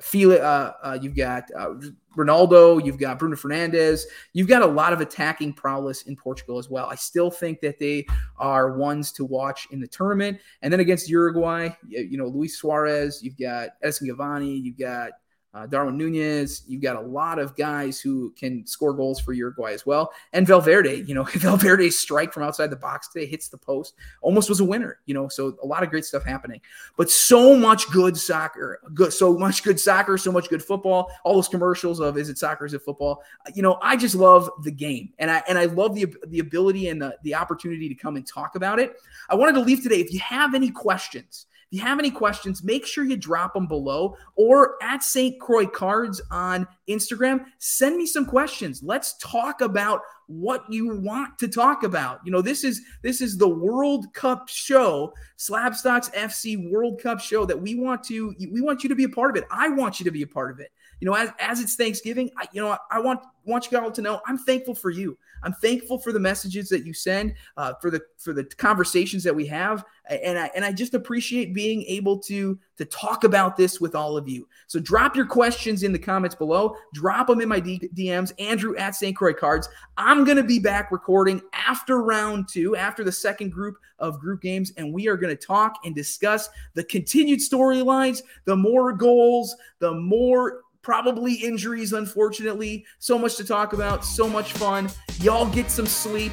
feel. 0.00 0.32
Uh, 0.32 0.72
uh, 0.82 0.98
you've 1.00 1.16
got 1.16 1.44
uh, 1.56 1.74
Ronaldo, 2.16 2.84
you've 2.84 2.98
got 2.98 3.18
Bruno 3.18 3.36
Fernandes, 3.36 4.02
you've 4.32 4.48
got 4.48 4.62
a 4.62 4.66
lot 4.66 4.92
of 4.92 5.00
attacking 5.00 5.52
prowess 5.52 6.02
in 6.02 6.16
Portugal 6.16 6.58
as 6.58 6.68
well. 6.68 6.86
I 6.86 6.94
still 6.94 7.30
think 7.30 7.60
that 7.60 7.78
they 7.78 8.06
are 8.38 8.76
ones 8.76 9.12
to 9.12 9.24
watch 9.24 9.68
in 9.70 9.80
the 9.80 9.86
tournament. 9.86 10.38
And 10.62 10.72
then 10.72 10.80
against 10.80 11.08
Uruguay, 11.08 11.70
you 11.88 12.18
know, 12.18 12.26
Luis 12.26 12.58
Suarez, 12.58 13.22
you've 13.22 13.38
got 13.38 13.70
Edinson 13.84 14.08
Cavani, 14.08 14.62
you've 14.62 14.78
got 14.78 15.12
uh, 15.58 15.66
Darwin 15.66 15.96
Nunez. 15.96 16.62
You've 16.68 16.82
got 16.82 16.96
a 16.96 17.00
lot 17.00 17.38
of 17.38 17.56
guys 17.56 18.00
who 18.00 18.30
can 18.38 18.64
score 18.66 18.92
goals 18.92 19.18
for 19.18 19.32
Uruguay 19.32 19.72
as 19.72 19.84
well. 19.84 20.12
And 20.32 20.46
Valverde, 20.46 21.04
you 21.06 21.14
know, 21.14 21.24
Valverde's 21.34 21.98
strike 21.98 22.32
from 22.32 22.44
outside 22.44 22.70
the 22.70 22.76
box 22.76 23.08
today 23.08 23.26
hits 23.26 23.48
the 23.48 23.58
post, 23.58 23.94
almost 24.20 24.48
was 24.48 24.60
a 24.60 24.64
winner, 24.64 25.00
you 25.06 25.14
know, 25.14 25.28
so 25.28 25.56
a 25.62 25.66
lot 25.66 25.82
of 25.82 25.90
great 25.90 26.04
stuff 26.04 26.24
happening. 26.24 26.60
But 26.96 27.10
so 27.10 27.56
much 27.56 27.90
good 27.90 28.16
soccer, 28.16 28.80
good, 28.94 29.12
so 29.12 29.36
much 29.36 29.64
good 29.64 29.80
soccer, 29.80 30.16
so 30.16 30.30
much 30.30 30.48
good 30.48 30.62
football, 30.62 31.10
all 31.24 31.34
those 31.34 31.48
commercials 31.48 31.98
of 31.98 32.16
is 32.16 32.28
it 32.28 32.38
soccer, 32.38 32.64
is 32.64 32.74
it 32.74 32.82
football? 32.82 33.22
You 33.54 33.62
know, 33.62 33.78
I 33.82 33.96
just 33.96 34.14
love 34.14 34.48
the 34.62 34.70
game. 34.70 35.12
And 35.18 35.30
I 35.30 35.42
and 35.48 35.58
I 35.58 35.64
love 35.64 35.94
the 35.94 36.06
the 36.28 36.38
ability 36.38 36.88
and 36.88 37.02
the, 37.02 37.16
the 37.22 37.34
opportunity 37.34 37.88
to 37.88 37.94
come 37.94 38.16
and 38.16 38.26
talk 38.26 38.54
about 38.54 38.78
it. 38.78 38.96
I 39.28 39.34
wanted 39.34 39.52
to 39.52 39.60
leave 39.60 39.82
today. 39.82 39.96
If 39.96 40.12
you 40.12 40.20
have 40.20 40.54
any 40.54 40.70
questions, 40.70 41.46
if 41.70 41.78
you 41.78 41.84
have 41.84 41.98
any 41.98 42.10
questions, 42.10 42.64
make 42.64 42.86
sure 42.86 43.04
you 43.04 43.16
drop 43.16 43.52
them 43.52 43.66
below 43.66 44.16
or 44.36 44.82
at 44.82 45.02
St. 45.02 45.38
Croix 45.38 45.66
Cards 45.66 46.18
on 46.30 46.66
Instagram. 46.88 47.44
Send 47.58 47.98
me 47.98 48.06
some 48.06 48.24
questions. 48.24 48.82
Let's 48.82 49.18
talk 49.18 49.60
about 49.60 50.00
what 50.28 50.64
you 50.70 50.98
want 51.00 51.38
to 51.38 51.48
talk 51.48 51.82
about. 51.82 52.20
You 52.24 52.32
know, 52.32 52.40
this 52.40 52.64
is 52.64 52.80
this 53.02 53.20
is 53.20 53.36
the 53.36 53.48
World 53.48 54.06
Cup 54.14 54.48
show, 54.48 55.12
Slabstox 55.36 56.10
FC 56.14 56.70
World 56.70 57.02
Cup 57.02 57.20
show 57.20 57.44
that 57.44 57.60
we 57.60 57.74
want 57.74 58.02
to 58.04 58.34
we 58.50 58.62
want 58.62 58.82
you 58.82 58.88
to 58.88 58.94
be 58.94 59.04
a 59.04 59.08
part 59.08 59.30
of 59.30 59.36
it. 59.42 59.46
I 59.50 59.68
want 59.68 60.00
you 60.00 60.04
to 60.04 60.10
be 60.10 60.22
a 60.22 60.26
part 60.26 60.50
of 60.50 60.60
it. 60.60 60.72
You 61.00 61.06
know, 61.06 61.14
as, 61.14 61.30
as 61.38 61.60
it's 61.60 61.76
Thanksgiving, 61.76 62.30
I, 62.36 62.46
you 62.52 62.60
know, 62.60 62.76
I 62.90 63.00
want 63.00 63.20
want 63.44 63.70
you 63.70 63.78
all 63.78 63.90
to 63.90 64.02
know 64.02 64.20
I'm 64.26 64.38
thankful 64.38 64.74
for 64.74 64.90
you. 64.90 65.16
I'm 65.42 65.52
thankful 65.52 65.98
for 65.98 66.12
the 66.12 66.20
messages 66.20 66.68
that 66.68 66.84
you 66.84 66.92
send, 66.92 67.34
uh, 67.56 67.74
for 67.80 67.90
the 67.90 68.02
for 68.18 68.32
the 68.32 68.44
conversations 68.44 69.22
that 69.24 69.34
we 69.34 69.46
have, 69.46 69.84
and 70.08 70.38
I 70.38 70.50
and 70.54 70.64
I 70.64 70.72
just 70.72 70.94
appreciate 70.94 71.54
being 71.54 71.82
able 71.84 72.18
to 72.20 72.58
to 72.76 72.84
talk 72.84 73.24
about 73.24 73.56
this 73.56 73.80
with 73.80 73.94
all 73.94 74.16
of 74.16 74.28
you. 74.28 74.48
So 74.66 74.80
drop 74.80 75.16
your 75.16 75.26
questions 75.26 75.82
in 75.82 75.92
the 75.92 75.98
comments 75.98 76.34
below. 76.34 76.76
Drop 76.92 77.28
them 77.28 77.40
in 77.40 77.48
my 77.48 77.60
DMs. 77.60 78.32
Andrew 78.38 78.76
at 78.76 78.94
St. 78.94 79.16
Croix 79.16 79.34
Cards. 79.34 79.68
I'm 79.96 80.24
gonna 80.24 80.42
be 80.42 80.58
back 80.58 80.90
recording 80.90 81.40
after 81.52 82.02
round 82.02 82.48
two, 82.48 82.76
after 82.76 83.04
the 83.04 83.12
second 83.12 83.50
group 83.50 83.76
of 83.98 84.18
group 84.20 84.40
games, 84.42 84.72
and 84.76 84.92
we 84.92 85.08
are 85.08 85.16
gonna 85.16 85.36
talk 85.36 85.76
and 85.84 85.94
discuss 85.94 86.48
the 86.74 86.84
continued 86.84 87.40
storylines, 87.40 88.22
the 88.44 88.56
more 88.56 88.92
goals, 88.92 89.54
the 89.78 89.94
more 89.94 90.62
probably 90.88 91.34
injuries, 91.34 91.92
unfortunately. 91.92 92.82
So 92.98 93.18
much 93.18 93.36
to 93.36 93.44
talk 93.44 93.74
about, 93.74 94.06
so 94.06 94.26
much 94.26 94.54
fun. 94.54 94.88
Y'all 95.20 95.44
get 95.50 95.70
some 95.70 95.84
sleep. 95.84 96.32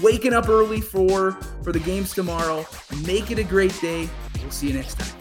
Waking 0.00 0.32
up 0.32 0.48
early 0.48 0.80
for 0.80 1.32
for 1.64 1.72
the 1.72 1.80
games 1.80 2.14
tomorrow. 2.14 2.64
Make 3.04 3.32
it 3.32 3.40
a 3.40 3.44
great 3.44 3.76
day. 3.80 4.08
We'll 4.40 4.52
see 4.52 4.68
you 4.68 4.74
next 4.74 5.00
time. 5.00 5.19